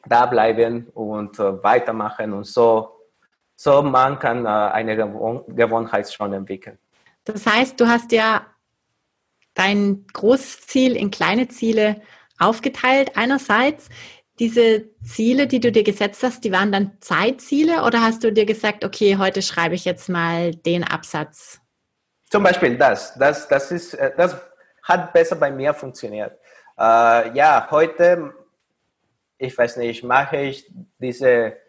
da 0.07 0.27
bleiben 0.27 0.88
und 0.94 1.38
äh, 1.38 1.62
weitermachen 1.62 2.33
und 2.33 2.44
so, 2.44 3.02
so 3.62 3.81
man 3.81 4.18
kann 4.18 4.44
äh, 4.44 4.48
eine 4.48 4.96
Gewohnheit 4.96 6.12
schon 6.12 6.33
entwickeln. 6.33 6.79
Das 7.22 7.46
heißt, 7.46 7.79
du 7.79 7.87
hast 7.87 8.11
ja 8.11 8.44
dein 9.55 10.05
großes 10.12 10.66
Ziel 10.66 10.96
in 10.96 11.12
kleine 11.12 11.46
Ziele 11.46 12.03
aufgeteilt. 12.40 13.16
Einerseits 13.16 13.88
diese 14.40 14.87
Ziele, 15.05 15.46
die 15.46 15.61
du 15.61 15.70
dir 15.70 15.85
gesetzt 15.85 16.25
hast, 16.25 16.42
die 16.42 16.51
waren 16.51 16.72
dann 16.72 16.96
Zeitziele 16.98 17.85
oder 17.85 18.01
hast 18.01 18.25
du 18.25 18.33
dir 18.33 18.46
gesagt, 18.46 18.85
okay, 18.85 19.16
heute 19.16 19.42
schreibe 19.42 19.77
ich 19.77 19.85
jetzt 19.85 20.09
mal 20.09 20.53
den 20.53 20.83
Absatz? 20.83 21.61
Zum 22.31 22.42
Beispiel 22.42 22.77
das. 22.77 23.14
Das, 23.16 23.46
das, 23.46 23.70
ist, 23.70 23.94
äh, 23.94 24.11
das 24.16 24.37
hat 24.83 25.12
besser 25.12 25.37
bei 25.37 25.53
mir 25.53 25.72
funktioniert. 25.72 26.37
Äh, 26.77 27.33
ja, 27.37 27.68
heute, 27.70 28.35
ich 29.38 29.57
weiß 29.57 29.77
nicht, 29.77 30.03
mache 30.03 30.38
ich 30.38 30.68
diese, 30.98 31.62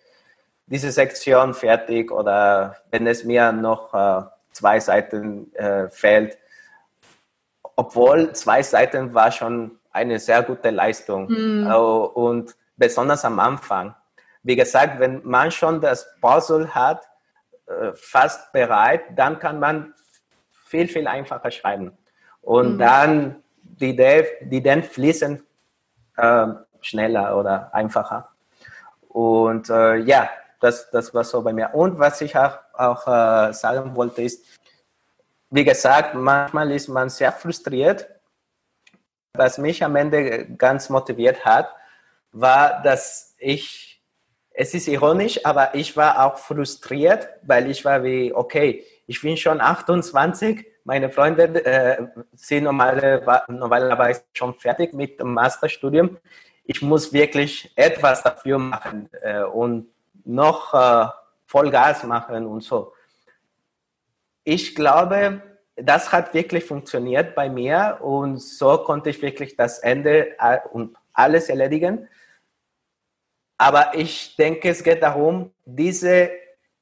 diese 0.66 0.92
Sektion 0.92 1.54
fertig 1.54 2.12
oder 2.12 2.78
wenn 2.92 3.06
es 3.08 3.24
mir 3.24 3.52
noch 3.52 3.94
äh, 3.94 4.24
zwei 4.52 4.80
Seiten 4.80 5.54
äh, 5.56 5.90
fehlt, 5.90 6.38
obwohl 7.76 8.34
zwei 8.34 8.64
Seiten 8.64 9.14
war 9.14 9.32
schon 9.32 9.80
eine 9.92 10.20
sehr 10.20 10.44
gute 10.44 10.70
Leistung 10.70 11.28
mhm. 11.30 11.68
und 11.68 12.56
besonders 12.78 13.26
am 13.26 13.40
Anfang. 13.40 13.96
Wie 14.44 14.56
gesagt, 14.56 15.00
wenn 15.00 15.22
man 15.24 15.52
schon 15.52 15.82
das 15.82 16.08
Puzzle 16.20 16.74
hat, 16.74 17.04
äh, 17.66 17.94
fast 17.94 18.52
bereit, 18.52 19.04
dann 19.16 19.40
kann 19.40 19.60
man 19.60 19.94
viel, 20.52 20.88
viel 20.88 21.08
einfacher 21.08 21.50
schreiben. 21.52 21.98
Und 22.42 22.74
mhm. 22.74 22.80
dann 22.80 23.44
die, 23.62 23.92
Idee, 23.92 24.28
die 24.42 24.62
dann 24.62 24.84
fließen 24.84 25.42
äh, 26.18 26.48
schneller 26.82 27.38
oder 27.38 27.74
einfacher. 27.74 28.30
Und 29.08 29.70
äh, 29.70 29.98
ja, 29.98 30.30
das, 30.64 30.90
das 30.92 31.14
war 31.14 31.26
so 31.26 31.42
bei 31.42 31.52
mir. 31.52 31.74
Und 31.74 32.00
was 32.00 32.22
ich 32.22 32.38
auch, 32.38 32.58
auch 32.74 33.06
äh, 33.06 33.52
sagen 33.54 33.96
wollte, 33.98 34.22
ist, 34.22 34.46
wie 35.50 35.66
gesagt, 35.66 36.16
manchmal 36.16 36.72
ist 36.72 36.88
man 36.88 37.10
sehr 37.10 37.34
frustriert. 37.34 38.08
Was 39.34 39.58
mich 39.58 39.84
am 39.84 39.96
Ende 39.98 40.46
ganz 40.56 40.90
motiviert 40.90 41.44
hat, 41.44 41.70
war, 42.32 42.82
dass 42.82 43.36
ich, 43.40 44.02
es 44.52 44.74
ist 44.74 44.88
ironisch, 44.88 45.46
aber 45.46 45.76
ich 45.76 45.98
war 45.98 46.26
auch 46.26 46.38
frustriert, 46.38 47.28
weil 47.42 47.70
ich 47.70 47.84
war 47.84 48.02
wie, 48.04 48.34
okay, 48.34 48.86
ich 49.06 49.22
bin 49.22 49.36
schon 49.36 49.60
28, 49.60 50.66
meine 50.86 51.10
Freunde 51.10 51.66
äh, 51.66 52.08
sind 52.34 52.64
normale, 52.64 53.22
normalerweise 53.50 54.24
schon 54.34 54.54
fertig 54.54 54.94
mit 54.94 55.20
dem 55.20 55.34
Masterstudium. 55.34 56.18
Ich 56.64 56.82
muss 56.82 57.12
wirklich 57.12 57.72
etwas 57.76 58.24
dafür 58.24 58.58
machen 58.60 59.10
äh, 59.22 59.44
und 59.44 59.93
noch 60.26 60.74
äh, 60.74 61.08
Vollgas 61.46 62.04
machen 62.04 62.46
und 62.48 62.62
so 62.62 62.94
ich 64.44 64.76
glaube, 64.76 65.42
das 65.76 66.12
hat 66.12 66.34
wirklich 66.34 66.66
funktioniert 66.66 67.36
bei 67.36 67.50
mir 67.50 68.00
und 68.02 68.38
so 68.38 68.78
konnte 68.80 69.10
ich 69.10 69.22
wirklich 69.22 69.56
das 69.56 69.80
Ende 69.80 70.38
äh, 70.40 70.60
und 70.72 70.96
alles 71.14 71.50
erledigen. 71.50 72.08
Aber 73.58 73.96
ich 73.96 74.36
denke, 74.36 74.70
es 74.70 74.84
geht 74.84 75.02
darum, 75.02 75.52
diese 75.66 76.32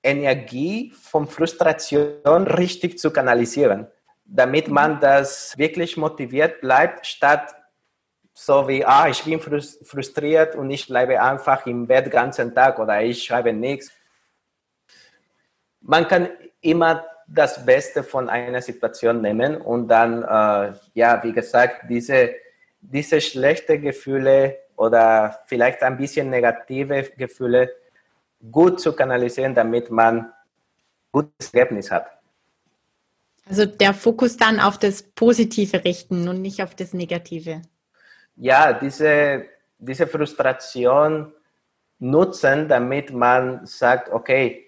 Energie 0.04 0.92
von 1.00 1.28
Frustration 1.28 2.48
richtig 2.48 2.98
zu 2.98 3.12
kanalisieren, 3.12 3.88
damit 4.26 4.68
man 4.68 5.00
das 5.00 5.58
wirklich 5.58 5.96
motiviert 5.96 6.62
bleibt, 6.62 7.06
statt 7.06 7.56
so 8.34 8.67
wie, 8.67 8.86
ah, 8.86 9.08
ich 9.10 9.24
bin 9.24 9.39
frustriert 9.39 10.56
und 10.56 10.70
ich 10.72 10.88
bleibe 10.88 11.22
einfach 11.22 11.65
im 11.65 11.88
Bett 11.88 12.06
den 12.06 12.12
ganzen 12.12 12.54
Tag 12.54 12.80
oder 12.80 13.02
ich 13.02 13.24
schreibe 13.24 13.54
nichts. 13.54 13.91
Man 15.82 16.08
kann 16.08 16.30
immer 16.62 17.06
das 17.28 17.65
Beste 17.65 18.04
von 18.04 18.30
einer 18.30 18.62
Situation 18.62 19.22
nehmen 19.22 19.58
und 19.58 19.88
dann, 19.88 20.24
äh, 20.24 20.74
ja, 20.94 21.24
wie 21.24 21.34
gesagt, 21.34 21.89
diese, 21.89 22.36
diese 22.82 23.22
schlechten 23.22 23.82
Gefühle 23.82 24.58
oder 24.76 25.39
vielleicht 25.46 25.82
ein 25.84 25.98
bisschen 25.98 26.30
negative 26.30 27.04
Gefühle 27.17 27.72
gut 28.52 28.82
zu 28.82 28.94
kanalisieren, 28.94 29.54
damit 29.54 29.91
man 29.91 30.32
gutes 31.12 31.54
Ergebnis 31.54 31.91
hat. 31.91 32.08
Also 33.48 33.65
der 33.65 33.94
Fokus 33.94 34.38
dann 34.38 34.60
auf 34.60 34.78
das 34.78 35.04
Positive 35.04 35.84
richten 35.84 36.28
und 36.28 36.41
nicht 36.41 36.63
auf 36.63 36.74
das 36.76 36.94
Negative. 36.94 37.62
Ja, 38.42 38.74
diese, 38.74 39.46
diese 39.78 40.08
Frustration 40.08 41.32
nutzen, 42.00 42.68
damit 42.68 43.14
man 43.14 43.68
sagt, 43.68 44.10
okay, 44.10 44.66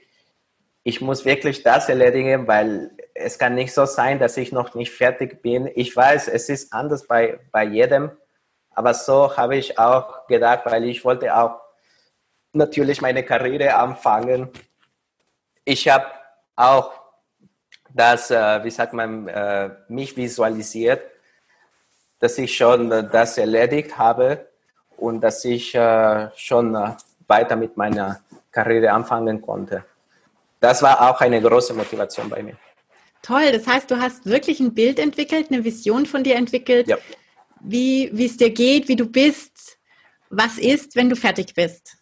ich 0.83 1.01
muss 1.01 1.25
wirklich 1.25 1.63
das 1.63 1.89
erledigen, 1.89 2.47
weil 2.47 2.91
es 3.15 3.39
kann 3.39 3.55
nicht 3.55 3.73
so 3.73 3.87
sein, 3.87 4.19
dass 4.19 4.37
ich 4.37 4.51
noch 4.51 4.75
nicht 4.75 4.91
fertig 4.91 5.41
bin. 5.41 5.71
Ich 5.73 5.95
weiß, 5.95 6.27
es 6.27 6.49
ist 6.49 6.71
anders 6.71 7.07
bei, 7.07 7.39
bei 7.51 7.63
jedem, 7.63 8.11
aber 8.69 8.93
so 8.93 9.35
habe 9.35 9.55
ich 9.55 9.79
auch 9.79 10.27
gedacht, 10.27 10.65
weil 10.65 10.83
ich 10.83 11.03
wollte 11.03 11.35
auch 11.35 11.59
natürlich 12.51 13.01
meine 13.01 13.23
Karriere 13.23 13.73
anfangen. 13.73 14.51
Ich 15.65 15.89
habe 15.89 16.05
auch 16.55 16.91
das, 17.91 18.29
äh, 18.29 18.63
wie 18.63 18.69
sagt 18.69 18.93
man, 18.93 19.27
äh, 19.27 19.71
mich 19.87 20.15
visualisiert, 20.15 21.03
dass 22.23 22.37
ich 22.37 22.55
schon 22.55 22.91
äh, 22.91 23.03
das 23.17 23.37
erledigt 23.37 23.97
habe 23.97 24.47
und 24.97 25.21
dass 25.21 25.43
ich 25.45 25.75
äh, 25.75 26.29
schon 26.35 26.75
äh, 26.75 26.91
weiter 27.27 27.55
mit 27.55 27.77
meiner 27.77 28.21
Karriere 28.51 28.91
anfangen 28.91 29.41
konnte 29.41 29.83
das 30.63 30.81
war 30.81 31.09
auch 31.09 31.19
eine 31.19 31.41
große 31.41 31.73
Motivation 31.73 32.29
bei 32.29 32.41
mir. 32.41 32.55
Toll, 33.21 33.51
das 33.51 33.67
heißt, 33.67 33.91
du 33.91 33.99
hast 33.99 34.25
wirklich 34.25 34.61
ein 34.61 34.73
Bild 34.73 34.97
entwickelt, 34.97 35.47
eine 35.51 35.63
Vision 35.63 36.05
von 36.05 36.23
dir 36.23 36.35
entwickelt, 36.35 36.87
ja. 36.87 36.97
wie 37.59 38.07
es 38.25 38.37
dir 38.37 38.49
geht, 38.49 38.87
wie 38.87 38.95
du 38.95 39.05
bist, 39.05 39.77
was 40.29 40.57
ist, 40.57 40.95
wenn 40.95 41.09
du 41.09 41.17
fertig 41.17 41.53
bist. 41.53 41.97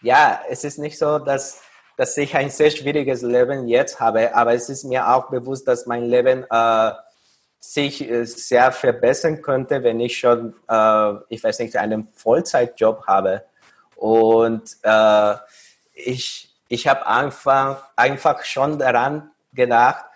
Ja, 0.00 0.40
es 0.48 0.64
ist 0.64 0.78
nicht 0.78 0.98
so, 0.98 1.18
dass, 1.18 1.60
dass 1.98 2.16
ich 2.16 2.34
ein 2.34 2.48
sehr 2.48 2.70
schwieriges 2.70 3.20
Leben 3.20 3.68
jetzt 3.68 4.00
habe, 4.00 4.34
aber 4.34 4.54
es 4.54 4.70
ist 4.70 4.84
mir 4.84 5.06
auch 5.06 5.28
bewusst, 5.28 5.68
dass 5.68 5.84
mein 5.84 6.04
Leben 6.04 6.46
äh, 6.50 6.90
sich 7.60 8.10
äh, 8.10 8.24
sehr 8.24 8.72
verbessern 8.72 9.42
könnte, 9.42 9.84
wenn 9.84 10.00
ich 10.00 10.18
schon, 10.18 10.54
äh, 10.68 11.12
ich 11.28 11.44
weiß 11.44 11.58
nicht, 11.60 11.76
einen 11.76 12.08
Vollzeitjob 12.14 13.06
habe. 13.06 13.44
Und 13.96 14.78
äh, 14.82 15.34
ich, 15.92 16.56
ich 16.68 16.88
habe 16.88 17.06
einfach, 17.06 17.90
einfach 17.96 18.44
schon 18.44 18.78
daran 18.78 19.30
gedacht 19.52 20.06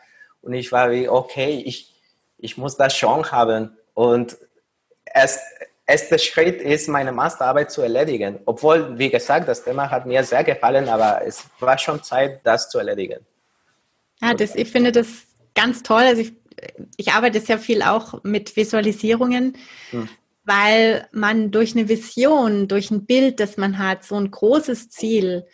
und 0.41 0.55
ich 0.55 0.73
war 0.73 0.91
wie, 0.91 1.09
okay, 1.09 1.63
ich, 1.65 1.95
ich 2.39 2.57
muss 2.57 2.77
das 2.77 2.97
schon 2.97 3.31
haben. 3.31 3.77
Und 3.93 4.39
erst, 5.05 5.41
erster 5.87 6.19
Schritt 6.19 6.63
ist, 6.63 6.89
meine 6.89 7.13
Masterarbeit 7.13 7.71
zu 7.71 7.83
erledigen. 7.83 8.41
Obwohl, 8.47 8.99
wie 8.99 9.11
gesagt, 9.11 9.49
das 9.49 9.65
Thema 9.65 9.91
hat 9.91 10.07
mir 10.07 10.25
sehr 10.25 10.45
gefallen, 10.45 10.89
aber 10.89 11.23
es 11.27 11.45
war 11.61 11.77
schon 11.77 12.03
Zeit, 12.03 12.41
das 12.45 12.71
zu 12.71 12.79
erledigen. 12.79 13.25
Ja, 14.23 14.33
das, 14.33 14.55
ich 14.55 14.71
finde 14.71 14.93
das 14.93 15.09
ganz 15.55 15.83
toll. 15.83 16.03
Also 16.03 16.23
ich, 16.23 16.33
ich 16.97 17.13
arbeite 17.13 17.41
sehr 17.41 17.59
viel 17.59 17.83
auch 17.83 18.23
mit 18.23 18.57
Visualisierungen, 18.57 19.57
hm. 19.91 20.09
weil 20.45 21.09
man 21.13 21.51
durch 21.51 21.75
eine 21.75 21.89
Vision, 21.89 22.69
durch 22.69 22.91
ein 22.91 23.07
Bild, 23.07 23.41
das 23.41 23.57
man 23.57 23.79
hat, 23.79 24.05
so 24.05 24.17
ein 24.17 24.31
großes 24.31 24.91
Ziel, 24.91 25.47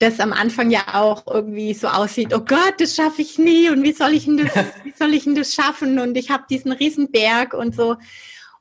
das 0.00 0.18
am 0.18 0.32
Anfang 0.32 0.70
ja 0.70 0.94
auch 0.94 1.26
irgendwie 1.26 1.74
so 1.74 1.86
aussieht, 1.86 2.34
oh 2.34 2.40
Gott, 2.40 2.74
das 2.78 2.96
schaffe 2.96 3.20
ich 3.20 3.38
nie 3.38 3.68
und 3.68 3.82
wie 3.82 3.92
soll 3.92 4.14
ich 4.14 4.24
denn 4.24 4.38
das, 4.38 4.54
wie 4.84 4.94
soll 4.96 5.12
ich 5.12 5.24
denn 5.24 5.34
das 5.34 5.54
schaffen 5.54 5.98
und 5.98 6.16
ich 6.16 6.30
habe 6.30 6.44
diesen 6.48 6.72
riesen 6.72 7.10
Berg 7.10 7.54
und 7.54 7.74
so. 7.74 7.96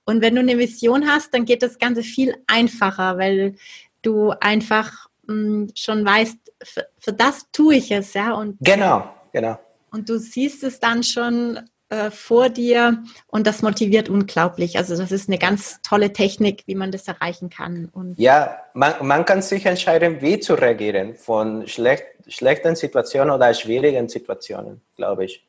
Und 0.06 0.22
wenn 0.22 0.36
du 0.36 0.42
eine 0.42 0.58
Vision 0.58 1.08
hast, 1.08 1.34
dann 1.34 1.46
geht 1.46 1.64
das 1.64 1.78
Ganze 1.78 2.04
viel 2.04 2.36
einfacher, 2.48 3.18
weil 3.18 3.56
du 4.02 4.32
einfach 4.42 5.08
mh, 5.28 5.34
hm, 5.34 5.72
schon 5.76 6.06
weißt, 6.06 6.38
für, 6.62 6.88
für, 6.98 7.14
das 7.14 7.46
tue 7.52 7.76
ich 7.76 7.92
es, 7.92 8.14
ja. 8.14 8.34
Und, 8.34 8.58
genau, 8.60 9.10
genau. 9.32 9.58
Und 9.92 10.10
du 10.10 10.18
siehst 10.18 10.64
es 10.64 10.80
dann 10.80 11.04
schon 11.04 11.60
äh, 11.90 12.12
vor 12.12 12.50
dir 12.50 13.04
und 13.28 13.48
das 13.48 13.64
motiviert 13.64 14.10
unglaublich. 14.10 14.78
Also 14.78 14.96
das 14.96 15.12
ist 15.12 15.28
eine 15.28 15.40
ganz 15.40 15.82
tolle 15.82 16.14
Technik, 16.14 16.64
wie 16.68 16.76
man 16.76 16.92
das 16.92 17.08
erreichen 17.08 17.50
kann. 17.50 17.90
Und 17.92 18.20
ja, 18.20 18.58
man, 18.76 18.94
man 19.02 19.26
kann 19.26 19.42
sich 19.42 19.66
entscheiden, 19.66 20.22
wie 20.22 20.40
zu 20.40 20.54
reagieren 20.54 21.16
von 21.16 21.68
schlecht, 21.68 22.04
schlechten 22.28 22.76
Situationen 22.76 23.34
oder 23.34 23.52
schwierigen 23.56 24.08
Situationen, 24.08 24.82
glaube 24.96 25.26
ich. 25.26 25.44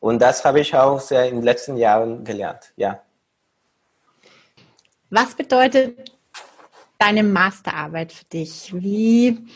Und 0.00 0.20
das 0.20 0.44
habe 0.44 0.58
ich 0.58 0.74
auch 0.74 0.98
sehr 0.98 1.28
in 1.28 1.36
den 1.36 1.44
letzten 1.44 1.76
Jahren 1.76 2.24
gelernt, 2.24 2.72
ja. 2.74 3.00
Was 5.10 5.34
bedeutet 5.36 6.10
deine 6.98 7.22
Masterarbeit 7.22 8.10
für 8.10 8.24
dich? 8.24 8.72
Wie 8.74 9.46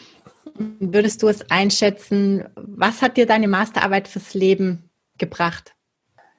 würdest 0.80 1.22
du 1.22 1.28
es 1.28 1.50
einschätzen? 1.50 2.48
Was 2.54 3.02
hat 3.02 3.16
dir 3.16 3.26
deine 3.26 3.48
Masterarbeit 3.48 4.08
fürs 4.08 4.34
Leben 4.34 4.90
gebracht? 5.18 5.76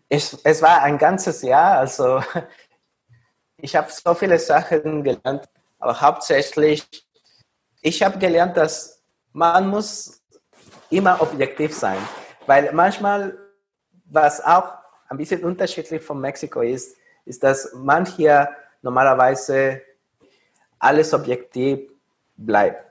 es, 0.09 0.37
es 0.43 0.61
war 0.61 0.83
ein 0.83 0.97
ganzes 0.97 1.41
Jahr, 1.41 1.79
also 1.79 2.21
ich 3.57 3.75
habe 3.75 3.91
so 3.91 4.13
viele 4.13 4.39
Sachen 4.39 5.03
gelernt, 5.03 5.49
aber 5.79 5.99
hauptsächlich, 5.99 6.87
ich 7.81 8.01
habe 8.03 8.17
gelernt, 8.17 8.57
dass 8.57 9.03
man 9.33 9.69
muss 9.69 10.21
immer 10.89 11.21
objektiv 11.21 11.75
sein, 11.75 11.97
weil 12.45 12.71
manchmal, 12.73 13.37
was 14.05 14.43
auch 14.43 14.77
ein 15.09 15.17
bisschen 15.17 15.43
unterschiedlich 15.43 16.01
von 16.01 16.19
Mexiko 16.19 16.61
ist, 16.61 16.95
ist, 17.25 17.43
dass 17.43 17.73
man 17.73 18.05
hier 18.05 18.49
normalerweise 18.81 19.81
alles 20.79 21.13
objektiv 21.13 21.91
bleibt. 22.37 22.86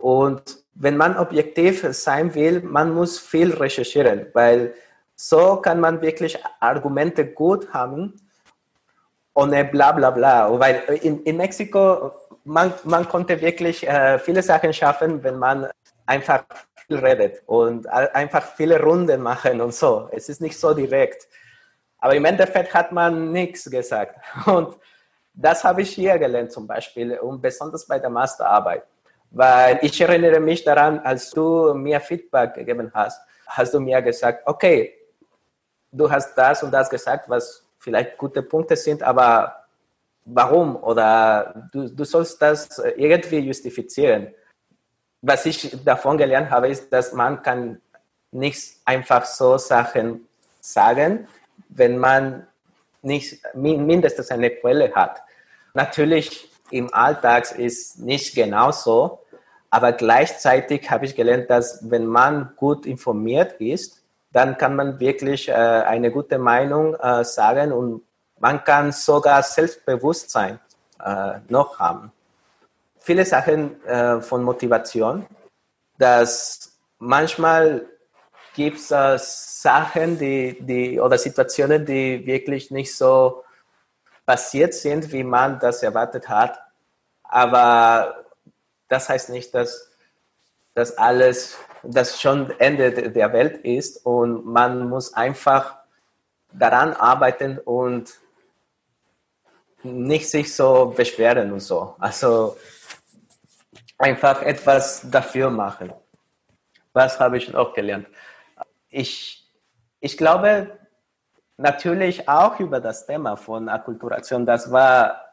Und 0.00 0.58
wenn 0.74 0.96
man 0.96 1.16
objektiv 1.16 1.86
sein 1.92 2.34
will, 2.34 2.62
man 2.62 2.94
muss 2.94 3.18
viel 3.18 3.52
recherchieren, 3.54 4.26
weil 4.32 4.74
so 5.14 5.56
kann 5.56 5.80
man 5.80 6.00
wirklich 6.00 6.38
Argumente 6.58 7.26
gut 7.26 7.72
haben, 7.74 8.14
ohne 9.34 9.64
bla 9.64 9.92
bla 9.92 10.10
bla. 10.10 10.58
Weil 10.58 10.82
in, 11.02 11.22
in 11.24 11.36
Mexiko, 11.36 12.12
man, 12.44 12.72
man 12.84 13.06
konnte 13.06 13.40
wirklich 13.40 13.86
äh, 13.86 14.18
viele 14.18 14.42
Sachen 14.42 14.72
schaffen, 14.72 15.22
wenn 15.22 15.38
man 15.38 15.68
einfach 16.06 16.44
viel 16.86 16.98
redet 16.98 17.42
und 17.46 17.86
einfach 17.86 18.42
viele 18.56 18.82
Runden 18.82 19.20
machen 19.20 19.60
und 19.60 19.74
so. 19.74 20.08
Es 20.12 20.28
ist 20.30 20.40
nicht 20.40 20.58
so 20.58 20.72
direkt. 20.72 21.28
Aber 21.98 22.14
im 22.14 22.24
Endeffekt 22.24 22.72
hat 22.72 22.90
man 22.92 23.30
nichts 23.30 23.70
gesagt. 23.70 24.16
Und 24.46 24.74
das 25.34 25.62
habe 25.62 25.82
ich 25.82 25.90
hier 25.90 26.18
gelernt 26.18 26.50
zum 26.50 26.66
Beispiel 26.66 27.18
und 27.18 27.40
besonders 27.40 27.86
bei 27.86 27.98
der 27.98 28.10
Masterarbeit. 28.10 28.84
Weil 29.30 29.78
ich 29.82 30.00
erinnere 30.00 30.40
mich 30.40 30.64
daran, 30.64 30.98
als 31.00 31.30
du 31.30 31.72
mir 31.74 32.00
Feedback 32.00 32.54
gegeben 32.54 32.90
hast, 32.92 33.20
hast 33.46 33.74
du 33.74 33.80
mir 33.80 34.02
gesagt, 34.02 34.42
okay, 34.46 34.94
du 35.92 36.10
hast 36.10 36.34
das 36.34 36.62
und 36.62 36.72
das 36.72 36.90
gesagt, 36.90 37.28
was 37.28 37.64
vielleicht 37.78 38.18
gute 38.18 38.42
Punkte 38.42 38.76
sind, 38.76 39.02
aber 39.02 39.64
warum? 40.24 40.76
Oder 40.76 41.68
du, 41.72 41.88
du 41.88 42.04
sollst 42.04 42.40
das 42.42 42.78
irgendwie 42.96 43.38
justifizieren. 43.38 44.34
Was 45.22 45.46
ich 45.46 45.76
davon 45.84 46.16
gelernt 46.18 46.50
habe, 46.50 46.68
ist, 46.68 46.92
dass 46.92 47.12
man 47.12 47.42
kann 47.42 47.80
nicht 48.32 48.76
einfach 48.84 49.24
so 49.24 49.58
Sachen 49.58 50.28
sagen, 50.60 51.28
wenn 51.68 51.98
man 51.98 52.46
nicht 53.02 53.42
mindestens 53.54 54.30
eine 54.30 54.50
Quelle 54.50 54.92
hat. 54.94 55.22
Natürlich 55.74 56.50
im 56.70 56.92
Alltag 56.92 57.58
ist 57.58 57.98
nicht 57.98 58.34
genau 58.34 58.70
so, 58.70 59.19
aber 59.70 59.92
gleichzeitig 59.92 60.90
habe 60.90 61.04
ich 61.04 61.14
gelernt, 61.14 61.48
dass 61.48 61.88
wenn 61.88 62.06
man 62.06 62.52
gut 62.56 62.86
informiert 62.86 63.60
ist, 63.60 64.02
dann 64.32 64.58
kann 64.58 64.76
man 64.76 65.00
wirklich 65.00 65.48
äh, 65.48 65.52
eine 65.52 66.10
gute 66.10 66.38
Meinung 66.38 66.94
äh, 66.94 67.24
sagen 67.24 67.72
und 67.72 68.02
man 68.38 68.64
kann 68.64 68.92
sogar 68.92 69.42
Selbstbewusstsein 69.42 70.58
äh, 71.04 71.38
noch 71.48 71.78
haben. 71.78 72.12
Viele 72.98 73.24
Sachen 73.24 73.82
äh, 73.84 74.20
von 74.20 74.42
Motivation, 74.42 75.26
dass 75.98 76.78
manchmal 76.98 77.86
gibt 78.54 78.78
es 78.78 78.90
äh, 78.90 79.18
Sachen, 79.18 80.18
die, 80.18 80.56
die 80.60 81.00
oder 81.00 81.18
Situationen, 81.18 81.84
die 81.86 82.24
wirklich 82.26 82.70
nicht 82.70 82.94
so 82.94 83.44
passiert 84.26 84.74
sind, 84.74 85.12
wie 85.12 85.24
man 85.24 85.58
das 85.58 85.82
erwartet 85.82 86.28
hat. 86.28 86.58
Aber 87.22 88.24
das 88.90 89.08
heißt 89.08 89.30
nicht, 89.30 89.54
dass 89.54 89.88
das 90.74 90.98
alles, 90.98 91.56
das 91.82 92.20
schon 92.20 92.50
Ende 92.58 93.10
der 93.10 93.32
Welt 93.32 93.64
ist 93.64 94.04
und 94.04 94.44
man 94.44 94.88
muss 94.88 95.14
einfach 95.14 95.78
daran 96.52 96.92
arbeiten 96.92 97.58
und 97.58 98.18
nicht 99.82 100.28
sich 100.28 100.54
so 100.54 100.92
beschweren 100.94 101.52
und 101.52 101.60
so. 101.60 101.94
Also 101.98 102.56
einfach 103.96 104.42
etwas 104.42 105.08
dafür 105.08 105.50
machen. 105.50 105.92
Was 106.92 107.18
habe 107.20 107.38
ich 107.38 107.54
auch 107.54 107.72
gelernt? 107.72 108.08
Ich, 108.88 109.48
ich 110.00 110.16
glaube 110.16 110.78
natürlich 111.56 112.28
auch 112.28 112.58
über 112.58 112.80
das 112.80 113.06
Thema 113.06 113.36
von 113.36 113.68
Akkulturation. 113.68 114.44
Das 114.44 114.72
war 114.72 115.29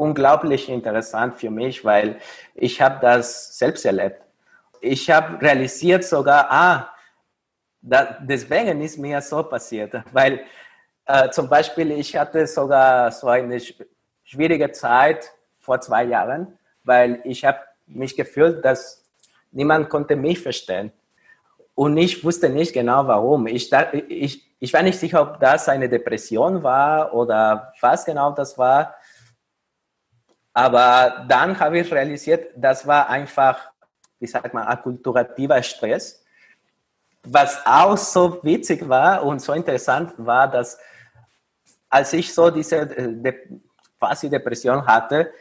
unglaublich 0.00 0.70
interessant 0.70 1.38
für 1.38 1.50
mich, 1.50 1.84
weil 1.84 2.18
ich 2.54 2.80
habe 2.80 2.98
das 3.02 3.58
selbst 3.58 3.84
erlebt. 3.84 4.22
Ich 4.80 5.10
habe 5.10 5.40
realisiert 5.42 6.04
sogar, 6.04 6.50
ah, 6.50 6.94
da, 7.82 8.16
deswegen 8.20 8.80
ist 8.80 8.96
mir 8.96 9.20
so 9.20 9.42
passiert, 9.42 9.92
weil 10.12 10.40
äh, 11.04 11.28
zum 11.30 11.48
Beispiel 11.50 11.90
ich 11.92 12.16
hatte 12.16 12.46
sogar 12.46 13.12
so 13.12 13.28
eine 13.28 13.60
schwierige 14.24 14.72
Zeit 14.72 15.32
vor 15.58 15.78
zwei 15.82 16.04
Jahren, 16.04 16.58
weil 16.82 17.20
ich 17.24 17.44
habe 17.44 17.58
mich 17.86 18.16
gefühlt, 18.16 18.64
dass 18.64 19.04
niemand 19.52 19.90
konnte 19.90 20.16
mich 20.16 20.40
verstehen. 20.40 20.92
Und 21.74 21.96
ich 21.98 22.24
wusste 22.24 22.48
nicht 22.48 22.72
genau 22.72 23.06
warum. 23.06 23.46
Ich, 23.46 23.70
ich, 24.08 24.46
ich 24.58 24.72
war 24.72 24.82
nicht 24.82 24.98
sicher, 24.98 25.20
ob 25.20 25.40
das 25.40 25.68
eine 25.68 25.88
Depression 25.88 26.62
war 26.62 27.12
oder 27.14 27.72
was 27.80 28.04
genau 28.04 28.32
das 28.32 28.56
war. 28.56 28.94
Aber 30.52 31.26
dann 31.28 31.58
habe 31.58 31.78
ich 31.78 31.92
realisiert, 31.92 32.52
das 32.56 32.86
war 32.86 33.08
einfach, 33.08 33.70
wie 34.18 34.26
sagt 34.26 34.52
man, 34.52 34.66
akkulturativer 34.66 35.62
Stress. 35.62 36.24
Was 37.22 37.64
auch 37.66 37.96
so 37.96 38.42
witzig 38.42 38.88
war 38.88 39.24
und 39.24 39.40
so 39.40 39.52
interessant 39.52 40.12
war, 40.16 40.48
dass 40.48 40.78
als 41.88 42.12
ich 42.12 42.32
so 42.32 42.50
diese 42.50 42.76
äh, 42.76 43.32
quasi 43.98 44.30
Depression 44.30 44.86
hatte, 44.86 45.32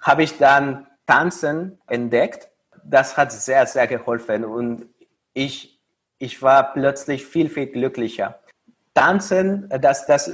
habe 0.00 0.22
ich 0.22 0.36
dann 0.36 0.86
Tanzen 1.06 1.80
entdeckt. 1.86 2.48
Das 2.84 3.16
hat 3.16 3.32
sehr, 3.32 3.66
sehr 3.66 3.86
geholfen 3.86 4.44
und 4.44 4.88
ich, 5.32 5.80
ich 6.18 6.42
war 6.42 6.74
plötzlich 6.74 7.24
viel, 7.24 7.48
viel 7.48 7.66
glücklicher. 7.66 8.40
Tanzen, 8.92 9.68
das, 9.80 10.06
das, 10.06 10.30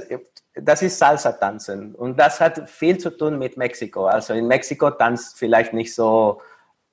das 0.53 0.81
ist 0.81 0.99
Salsa-Tanzen 0.99 1.95
und 1.95 2.19
das 2.19 2.39
hat 2.41 2.69
viel 2.69 2.97
zu 2.97 3.09
tun 3.11 3.37
mit 3.37 3.57
Mexiko. 3.57 4.05
Also 4.05 4.33
in 4.33 4.47
Mexiko 4.47 4.91
tanzt 4.91 5.37
vielleicht 5.37 5.73
nicht 5.73 5.93
so, 5.93 6.41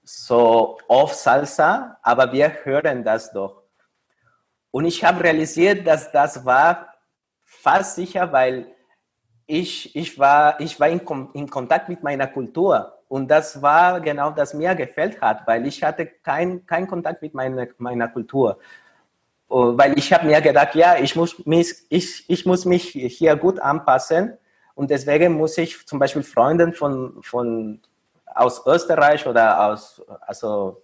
so 0.03 0.79
oft 0.87 1.17
Salsa, 1.17 1.99
aber 2.03 2.33
wir 2.33 2.65
hören 2.65 3.05
das 3.05 3.33
doch. 3.33 3.63
Und 4.71 4.85
ich 4.85 5.03
habe 5.05 5.25
realisiert, 5.25 5.87
dass 5.87 6.13
das 6.13 6.45
war 6.45 6.95
fast 7.45 7.97
sicher, 7.97 8.33
weil 8.33 8.67
ich, 9.47 9.97
ich 9.97 10.19
war, 10.19 10.61
ich 10.61 10.79
war 10.79 10.89
in, 10.89 11.01
in 11.33 11.51
Kontakt 11.51 11.89
mit 11.89 12.03
meiner 12.03 12.27
Kultur. 12.27 12.95
Und 13.09 13.29
das 13.29 13.63
war 13.63 14.01
genau 14.01 14.31
das 14.31 14.53
mir 14.53 14.75
gefällt 14.75 15.21
hat, 15.23 15.47
weil 15.47 15.67
ich 15.67 15.83
hatte 15.83 16.07
keinen 16.07 16.67
kein 16.67 16.87
Kontakt 16.87 17.23
mit 17.23 17.33
meiner, 17.33 17.67
meiner 17.79 18.09
Kultur. 18.09 18.59
Weil 19.49 19.99
ich 19.99 20.13
habe 20.13 20.27
mir 20.27 20.41
gedacht, 20.41 20.75
ja, 20.75 20.97
ich 20.97 21.17
muss, 21.17 21.45
mich, 21.47 21.75
ich, 21.89 22.29
ich 22.29 22.45
muss 22.45 22.65
mich 22.65 22.91
hier 22.91 23.37
gut 23.37 23.59
anpassen. 23.59 24.37
Und 24.75 24.91
deswegen 24.91 25.33
muss 25.33 25.57
ich 25.59 25.87
zum 25.87 25.99
Beispiel 25.99 26.23
Freunden 26.23 26.73
von, 26.73 27.23
von, 27.23 27.81
aus 28.27 28.65
Österreich 28.67 29.27
oder 29.27 29.65
aus, 29.67 30.03
also, 30.21 30.83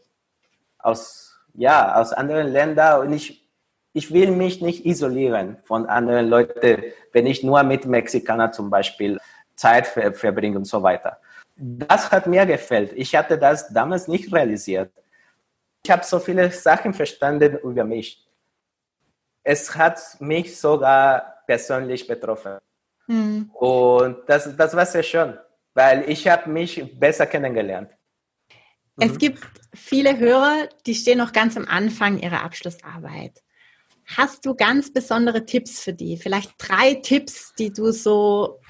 aus, 0.79 1.39
ja, 1.53 1.95
aus 2.01 2.13
anderen 2.13 2.49
Ländern 2.49 3.07
und 3.07 3.13
ich 3.13 3.45
ich 3.95 4.13
will 4.13 4.33
mich 4.33 4.61
nicht 4.61 4.85
isolieren 4.85 5.57
von 5.65 5.87
anderen 5.87 6.29
Leuten, 6.29 6.83
wenn 7.13 7.27
ich 7.27 7.45
nur 7.45 7.63
mit 7.63 7.87
Mexikanern 7.87 8.53
zum 8.53 8.69
Beispiel 8.69 9.19
Zeit 9.55 9.87
ver 9.87 10.13
verbringe 10.13 10.59
und 10.59 10.65
so 10.65 10.83
weiter. 10.83 11.19
Das 11.57 12.11
hat 12.11 12.27
mir 12.27 12.45
gefällt. 12.45 12.93
Ich 12.95 13.15
hatte 13.15 13.39
das 13.39 13.73
damals 13.73 14.09
nicht 14.09 14.33
realisiert. 14.33 14.91
Ich 15.85 15.91
habe 15.91 16.05
so 16.05 16.19
viele 16.19 16.51
Sachen 16.51 16.93
verstanden 16.93 17.57
über 17.63 17.85
mich. 17.85 18.27
Es 19.45 19.77
hat 19.77 20.01
mich 20.21 20.59
sogar 20.59 21.43
persönlich 21.47 22.07
betroffen. 22.07 22.59
Mhm. 23.07 23.51
Und 23.53 24.17
das, 24.27 24.57
das 24.57 24.75
war 24.75 24.87
sehr 24.87 25.03
schön, 25.03 25.39
weil 25.75 26.09
ich 26.09 26.27
habe 26.27 26.51
mich 26.51 26.99
besser 26.99 27.27
kennengelernt. 27.27 27.91
Es 28.99 29.13
mhm. 29.13 29.19
gibt 29.19 29.45
viele 29.75 30.19
Hörer, 30.19 30.69
die 30.87 30.95
stehen 30.95 31.19
noch 31.19 31.33
ganz 31.33 31.57
am 31.57 31.67
Anfang 31.67 32.19
ihrer 32.19 32.43
Abschlussarbeit. 32.43 33.43
Hast 34.07 34.45
du 34.47 34.55
ganz 34.55 34.93
besondere 34.93 35.45
Tipps 35.45 35.81
für 35.81 35.93
die? 35.93 36.17
Vielleicht 36.17 36.53
drei 36.59 36.95
Tipps, 36.95 37.55
die 37.59 37.73
du 37.73 37.91
so 37.91 38.61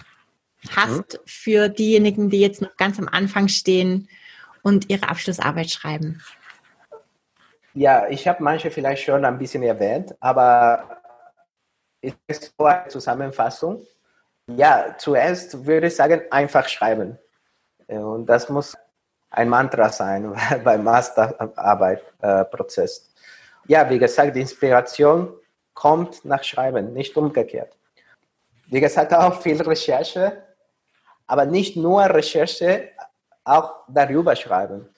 hast 0.70 1.14
mhm. 1.14 1.18
für 1.26 1.68
diejenigen, 1.68 2.30
die 2.30 2.40
jetzt 2.40 2.62
noch 2.62 2.76
ganz 2.76 2.98
am 2.98 3.08
Anfang 3.08 3.48
stehen 3.48 4.08
und 4.62 4.90
ihre 4.90 5.08
Abschlussarbeit 5.08 5.70
schreiben? 5.70 6.22
Ja, 7.74 8.08
ich 8.08 8.26
habe 8.28 8.42
manche 8.42 8.70
vielleicht 8.70 9.02
schon 9.02 9.24
ein 9.24 9.37
bisschen 9.37 9.64
erwähnt, 9.64 10.14
aber 10.20 11.02
ist 12.00 12.54
so 12.56 12.64
eine 12.64 12.88
Zusammenfassung. 12.88 13.84
Ja, 14.46 14.94
zuerst 14.98 15.66
würde 15.66 15.88
ich 15.88 15.96
sagen, 15.96 16.22
einfach 16.30 16.68
schreiben. 16.68 17.18
Und 17.88 18.26
das 18.26 18.48
muss 18.48 18.76
ein 19.30 19.48
Mantra 19.48 19.88
sein 19.88 20.32
beim 20.64 20.84
Masterarbeitprozess. 20.84 22.98
Äh, 22.98 23.02
ja, 23.72 23.90
wie 23.90 23.98
gesagt, 23.98 24.37
die 24.37 24.42
Inspiration 24.42 25.34
kommt 25.72 26.24
nach 26.24 26.44
Schreiben, 26.44 26.92
nicht 26.92 27.16
umgekehrt. 27.16 27.76
Wie 28.66 28.80
gesagt, 28.80 29.12
auch 29.12 29.42
viel 29.42 29.60
Recherche, 29.60 30.44
aber 31.26 31.46
nicht 31.46 31.74
nur 31.76 32.04
Recherche, 32.04 32.90
auch 33.44 33.74
darüber 33.88 34.37
schreiben. 34.37 34.93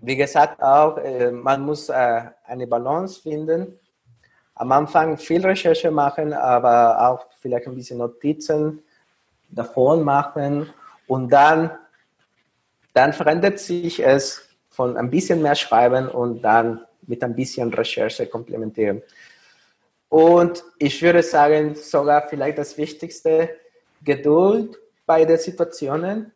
Wie 0.00 0.16
gesagt, 0.16 0.62
auch 0.62 0.98
äh, 0.98 1.30
man 1.30 1.62
muss 1.62 1.88
äh, 1.88 2.22
eine 2.44 2.66
Balance 2.66 3.20
finden. 3.20 3.78
Am 4.54 4.70
Anfang 4.72 5.16
viel 5.16 5.44
Recherche 5.44 5.90
machen, 5.90 6.32
aber 6.32 7.08
auch 7.08 7.26
vielleicht 7.40 7.66
ein 7.66 7.74
bisschen 7.74 7.98
Notizen 7.98 8.82
davon 9.48 10.02
machen 10.02 10.72
und 11.06 11.30
dann, 11.30 11.70
dann 12.92 13.12
verändert 13.12 13.58
sich 13.58 14.04
es 14.04 14.48
von 14.70 14.96
ein 14.96 15.10
bisschen 15.10 15.42
mehr 15.42 15.54
Schreiben 15.54 16.08
und 16.08 16.42
dann 16.42 16.84
mit 17.06 17.22
ein 17.22 17.34
bisschen 17.34 17.72
Recherche 17.72 18.26
komplementieren. 18.26 19.02
Und 20.08 20.62
ich 20.78 21.02
würde 21.02 21.22
sagen, 21.22 21.74
sogar 21.74 22.28
vielleicht 22.28 22.58
das 22.58 22.76
Wichtigste, 22.78 23.50
Geduld 24.02 24.78
bei 25.06 25.24
den 25.24 25.38
Situationen, 25.38 26.32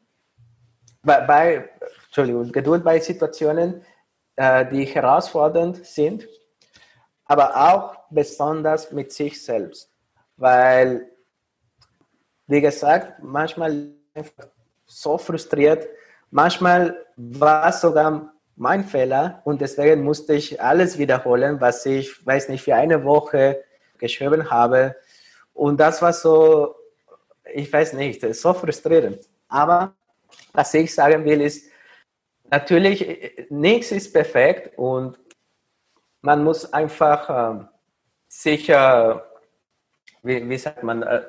bei, 1.03 1.21
bei 1.21 1.68
Entschuldigung, 2.09 2.51
Geduld 2.53 2.85
bei 2.85 2.99
Situationen, 3.01 3.83
äh, 4.37 4.66
die 4.66 4.85
herausfordernd 4.85 5.85
sind, 5.85 6.27
aber 7.25 7.55
auch 7.55 7.97
besonders 8.11 8.90
mit 8.92 9.12
sich 9.12 9.42
selbst. 9.42 9.90
Weil, 10.37 11.11
wie 12.47 12.61
gesagt, 12.61 13.23
manchmal 13.23 13.92
so 14.87 15.18
frustriert, 15.18 15.87
manchmal 16.31 17.07
war 17.16 17.68
es 17.68 17.81
sogar 17.81 18.33
mein 18.57 18.85
Fehler 18.85 19.41
und 19.45 19.61
deswegen 19.61 20.03
musste 20.03 20.35
ich 20.35 20.61
alles 20.61 20.99
wiederholen, 20.99 21.61
was 21.61 21.85
ich, 21.87 22.24
weiß 22.26 22.49
nicht, 22.49 22.64
für 22.64 22.74
eine 22.74 23.05
Woche 23.05 23.62
geschrieben 23.99 24.51
habe. 24.51 24.97
Und 25.53 25.78
das 25.78 26.01
war 26.01 26.12
so, 26.12 26.74
ich 27.53 27.72
weiß 27.72 27.93
nicht, 27.93 28.22
so 28.35 28.55
frustrierend. 28.55 29.28
Aber 29.49 29.95
was 30.53 30.74
ich 30.74 30.95
sagen 30.95 31.24
will, 31.24 31.41
ist, 31.41 31.68
natürlich, 32.51 33.46
nichts 33.51 33.92
ist 33.92 34.12
perfekt 34.12 34.78
und 34.78 35.18
man 36.20 36.44
muss 36.44 36.72
einfach 36.72 37.61
äh, 37.61 37.64
sich, 38.28 38.68
äh, 38.68 39.14
wie, 40.22 40.49
wie, 40.49 40.59
sagt 40.59 40.82
man, 40.82 41.03
äh, 41.03 41.22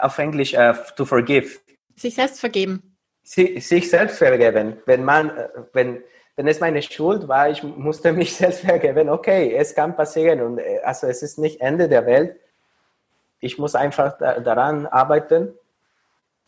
auf 0.00 0.18
Englisch, 0.18 0.54
uh, 0.54 0.72
to 0.96 1.04
forgive. 1.04 1.60
Sich 1.96 2.14
selbst 2.14 2.40
vergeben. 2.40 2.96
Sie, 3.22 3.60
sich 3.60 3.88
selbst 3.88 4.18
vergeben. 4.18 4.78
Wenn 4.86 5.04
man, 5.04 5.36
äh, 5.36 5.48
wenn, 5.72 6.02
wenn 6.36 6.48
es 6.48 6.60
meine 6.60 6.82
Schuld 6.82 7.28
war, 7.28 7.48
ich 7.50 7.62
musste 7.62 8.12
mich 8.12 8.34
selbst 8.36 8.60
vergeben, 8.60 9.08
okay, 9.08 9.54
es 9.54 9.74
kann 9.74 9.96
passieren 9.96 10.40
und 10.40 10.58
äh, 10.58 10.80
also 10.84 11.06
es 11.06 11.22
ist 11.22 11.38
nicht 11.38 11.60
Ende 11.60 11.88
der 11.88 12.06
Welt. 12.06 12.36
Ich 13.40 13.58
muss 13.58 13.74
einfach 13.74 14.16
da, 14.18 14.40
daran 14.40 14.86
arbeiten. 14.86 15.54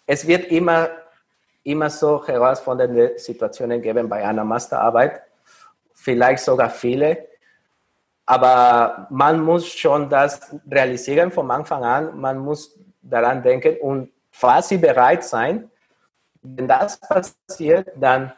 Es 0.07 0.27
wird 0.27 0.47
immer, 0.47 0.89
immer 1.67 1.91
so 1.91 2.25
herausfordernde 2.27 3.19
Situationen 3.19 3.83
geben 3.83 4.09
bei 4.09 4.25
einer 4.25 4.45
Masterarbeit, 4.45 5.23
vielleicht 5.95 6.45
sogar 6.45 6.71
viele. 6.71 7.27
Aber 8.25 9.07
man 9.11 9.41
muss 9.41 9.67
schon 9.67 10.09
das 10.09 10.55
realisieren 10.71 11.31
vom 11.31 11.51
Anfang 11.51 11.85
an. 11.85 12.19
Man 12.21 12.39
muss 12.39 12.79
daran 13.03 13.43
denken 13.43 13.77
und 13.81 14.11
quasi 14.33 14.79
bereit 14.79 15.25
sein, 15.25 15.71
wenn 16.43 16.69
das 16.69 16.99
passiert, 17.01 17.89
dann 17.97 18.33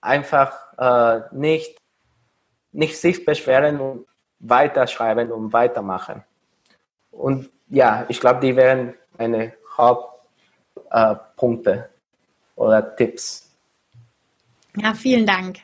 einfach 0.00 0.52
äh, 0.78 1.22
nicht, 1.32 1.76
nicht 2.72 2.96
sich 2.98 3.24
beschweren 3.24 3.80
und 3.80 4.06
weiterschreiben 4.38 5.32
und 5.32 5.52
weitermachen. 5.52 6.22
Und 7.10 7.50
ja, 7.68 8.04
ich 8.08 8.20
glaube, 8.20 8.40
die 8.40 8.54
wären 8.54 8.94
meine 9.18 9.54
Hauptpunkte 9.76 11.72
äh, 11.72 11.89
oder 12.60 12.94
Tipps. 12.94 13.50
Ja, 14.76 14.94
vielen 14.94 15.26
Dank. 15.26 15.58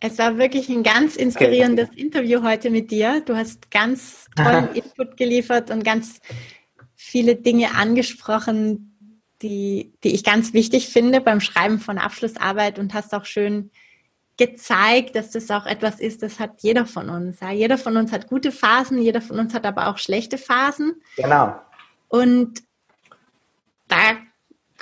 Es 0.00 0.18
war 0.18 0.36
wirklich 0.36 0.68
ein 0.68 0.82
ganz 0.82 1.16
inspirierendes 1.16 1.88
okay. 1.88 2.00
Interview 2.00 2.42
heute 2.42 2.68
mit 2.68 2.90
dir. 2.90 3.22
Du 3.24 3.36
hast 3.36 3.70
ganz 3.70 4.26
tollen 4.36 4.68
Input 4.74 5.16
geliefert 5.16 5.70
und 5.70 5.84
ganz 5.84 6.20
viele 6.94 7.36
Dinge 7.36 7.74
angesprochen, 7.74 8.98
die, 9.40 9.94
die 10.04 10.14
ich 10.14 10.24
ganz 10.24 10.52
wichtig 10.52 10.88
finde 10.88 11.20
beim 11.20 11.40
Schreiben 11.40 11.78
von 11.78 11.98
Abschlussarbeit 11.98 12.78
und 12.78 12.92
hast 12.92 13.14
auch 13.14 13.24
schön 13.24 13.70
gezeigt, 14.36 15.14
dass 15.14 15.30
das 15.30 15.50
auch 15.50 15.64
etwas 15.64 16.00
ist, 16.00 16.22
das 16.22 16.40
hat 16.40 16.62
jeder 16.62 16.86
von 16.86 17.08
uns. 17.08 17.40
Ja, 17.40 17.52
jeder 17.52 17.78
von 17.78 17.96
uns 17.96 18.10
hat 18.10 18.26
gute 18.26 18.50
Phasen, 18.50 19.00
jeder 19.00 19.22
von 19.22 19.38
uns 19.38 19.54
hat 19.54 19.64
aber 19.64 19.88
auch 19.88 19.98
schlechte 19.98 20.38
Phasen. 20.38 21.00
Genau. 21.16 21.54
Und 22.08 22.62
da 23.86 24.16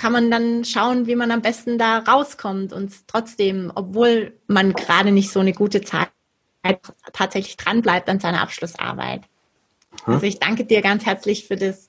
kann 0.02 0.12
man 0.12 0.32
dann 0.32 0.64
schauen, 0.64 1.06
wie 1.06 1.14
man 1.14 1.30
am 1.30 1.42
besten 1.42 1.78
da 1.78 1.98
rauskommt 1.98 2.72
und 2.72 2.92
trotzdem, 3.06 3.70
obwohl 3.72 4.36
man 4.48 4.72
gerade 4.72 5.12
nicht 5.12 5.30
so 5.30 5.38
eine 5.38 5.52
gute 5.52 5.80
Zeit 5.82 6.08
tatsächlich 7.12 7.56
dranbleibt 7.56 8.08
an 8.08 8.18
seiner 8.18 8.40
Abschlussarbeit. 8.40 9.22
Hm. 10.04 10.14
Also 10.14 10.26
ich 10.26 10.40
danke 10.40 10.64
dir 10.64 10.82
ganz 10.82 11.06
herzlich 11.06 11.46
für 11.46 11.54
das 11.54 11.86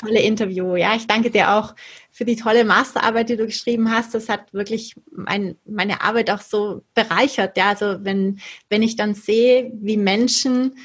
tolle 0.00 0.22
Interview. 0.22 0.74
Ja, 0.76 0.94
ich 0.94 1.06
danke 1.06 1.30
dir 1.30 1.52
auch 1.52 1.74
für 2.10 2.24
die 2.24 2.36
tolle 2.36 2.64
Masterarbeit, 2.64 3.28
die 3.28 3.36
du 3.36 3.44
geschrieben 3.44 3.90
hast. 3.90 4.14
Das 4.14 4.30
hat 4.30 4.50
wirklich 4.54 4.94
mein, 5.10 5.58
meine 5.66 6.00
Arbeit 6.00 6.30
auch 6.30 6.40
so 6.40 6.82
bereichert. 6.94 7.58
Ja, 7.58 7.68
also 7.68 8.02
wenn, 8.04 8.40
wenn 8.70 8.82
ich 8.82 8.96
dann 8.96 9.14
sehe, 9.14 9.70
wie 9.74 9.98
Menschen 9.98 10.78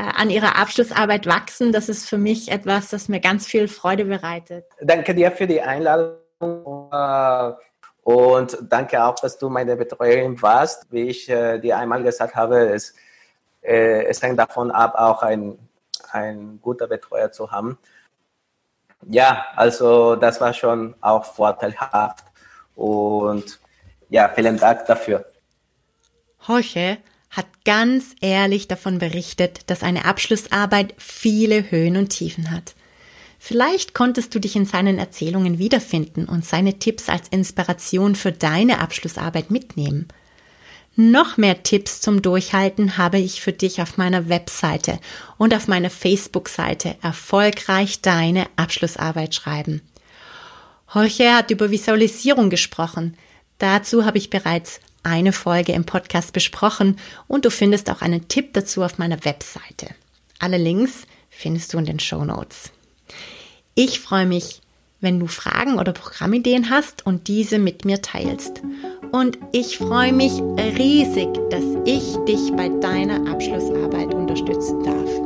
an 0.00 0.30
ihrer 0.30 0.56
Abschlussarbeit 0.56 1.26
wachsen, 1.26 1.72
das 1.72 1.88
ist 1.88 2.08
für 2.08 2.18
mich 2.18 2.50
etwas, 2.50 2.90
das 2.90 3.08
mir 3.08 3.20
ganz 3.20 3.46
viel 3.46 3.68
Freude 3.68 4.04
bereitet. 4.04 4.64
Danke 4.80 5.14
dir 5.14 5.30
für 5.30 5.46
die 5.46 5.60
Einladung. 5.60 6.18
Äh, 6.40 7.52
und 8.02 8.58
danke 8.62 9.02
auch, 9.02 9.16
dass 9.16 9.36
du 9.38 9.48
meine 9.48 9.74
Betreuerin 9.74 10.40
warst. 10.40 10.86
Wie 10.90 11.08
ich 11.08 11.28
äh, 11.28 11.58
dir 11.58 11.78
einmal 11.78 12.02
gesagt 12.02 12.36
habe, 12.36 12.68
es, 12.68 12.94
es 13.62 14.22
hängt 14.22 14.38
davon 14.38 14.70
ab, 14.70 14.94
auch 14.96 15.22
ein 15.22 15.58
ein 16.12 16.60
guter 16.60 16.86
Betreuer 16.86 17.30
zu 17.30 17.50
haben. 17.50 17.78
Ja, 19.08 19.46
also 19.54 20.16
das 20.16 20.40
war 20.40 20.52
schon 20.52 20.94
auch 21.00 21.24
vorteilhaft 21.24 22.24
und 22.74 23.60
ja, 24.08 24.28
vielen 24.28 24.56
Dank 24.56 24.86
dafür. 24.86 25.24
Jorge 26.46 26.98
hat 27.36 27.46
ganz 27.64 28.16
ehrlich 28.20 28.66
davon 28.66 28.98
berichtet, 28.98 29.60
dass 29.66 29.82
eine 29.82 30.06
Abschlussarbeit 30.06 30.94
viele 30.96 31.70
Höhen 31.70 31.96
und 31.96 32.08
Tiefen 32.08 32.50
hat. 32.50 32.74
Vielleicht 33.38 33.94
konntest 33.94 34.34
du 34.34 34.40
dich 34.40 34.56
in 34.56 34.64
seinen 34.64 34.98
Erzählungen 34.98 35.58
wiederfinden 35.58 36.24
und 36.24 36.44
seine 36.44 36.78
Tipps 36.78 37.08
als 37.08 37.28
Inspiration 37.28 38.14
für 38.14 38.32
deine 38.32 38.80
Abschlussarbeit 38.80 39.50
mitnehmen. 39.50 40.08
Noch 40.96 41.36
mehr 41.36 41.62
Tipps 41.62 42.00
zum 42.00 42.22
Durchhalten 42.22 42.96
habe 42.96 43.18
ich 43.18 43.42
für 43.42 43.52
dich 43.52 43.82
auf 43.82 43.98
meiner 43.98 44.30
Webseite 44.30 44.98
und 45.36 45.54
auf 45.54 45.68
meiner 45.68 45.90
Facebook-Seite 45.90 46.96
Erfolgreich 47.02 48.00
deine 48.00 48.46
Abschlussarbeit 48.56 49.34
schreiben. 49.34 49.82
Jorge 50.92 51.34
hat 51.34 51.50
über 51.50 51.70
Visualisierung 51.70 52.48
gesprochen. 52.48 53.16
Dazu 53.58 54.06
habe 54.06 54.16
ich 54.16 54.30
bereits 54.30 54.80
eine 55.06 55.32
Folge 55.32 55.72
im 55.72 55.84
Podcast 55.84 56.32
besprochen 56.32 56.98
und 57.28 57.44
du 57.44 57.50
findest 57.50 57.88
auch 57.90 58.02
einen 58.02 58.28
Tipp 58.28 58.52
dazu 58.52 58.82
auf 58.82 58.98
meiner 58.98 59.24
Webseite. 59.24 59.94
Alle 60.38 60.58
Links 60.58 61.06
findest 61.30 61.72
du 61.72 61.78
in 61.78 61.86
den 61.86 62.00
Show 62.00 62.24
Notes. 62.24 62.72
Ich 63.74 64.00
freue 64.00 64.26
mich, 64.26 64.60
wenn 65.00 65.20
du 65.20 65.26
Fragen 65.26 65.78
oder 65.78 65.92
Programmideen 65.92 66.70
hast 66.70 67.06
und 67.06 67.28
diese 67.28 67.58
mit 67.58 67.84
mir 67.84 68.02
teilst. 68.02 68.62
Und 69.12 69.38
ich 69.52 69.78
freue 69.78 70.12
mich 70.12 70.32
riesig, 70.78 71.28
dass 71.50 71.64
ich 71.84 72.16
dich 72.26 72.52
bei 72.56 72.68
deiner 72.68 73.30
Abschlussarbeit 73.30 74.12
unterstützen 74.12 74.82
darf. 74.82 75.18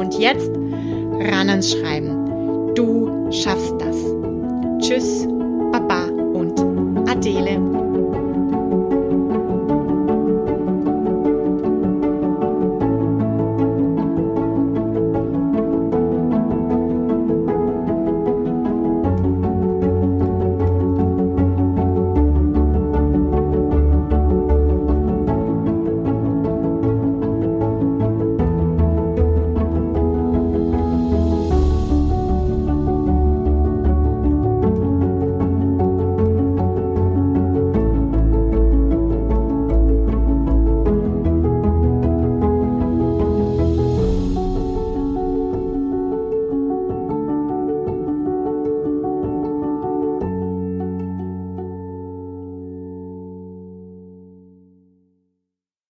Und 0.00 0.18
jetzt 0.18 0.50
ran 0.50 1.50
ans 1.50 1.72
Schreiben. 1.72 2.74
Du 2.74 3.30
schaffst 3.32 3.74
das. 3.78 3.96
Tschüss, 4.80 5.26
Baba 5.72 6.04
und 6.04 6.58
Adele. 7.08 7.85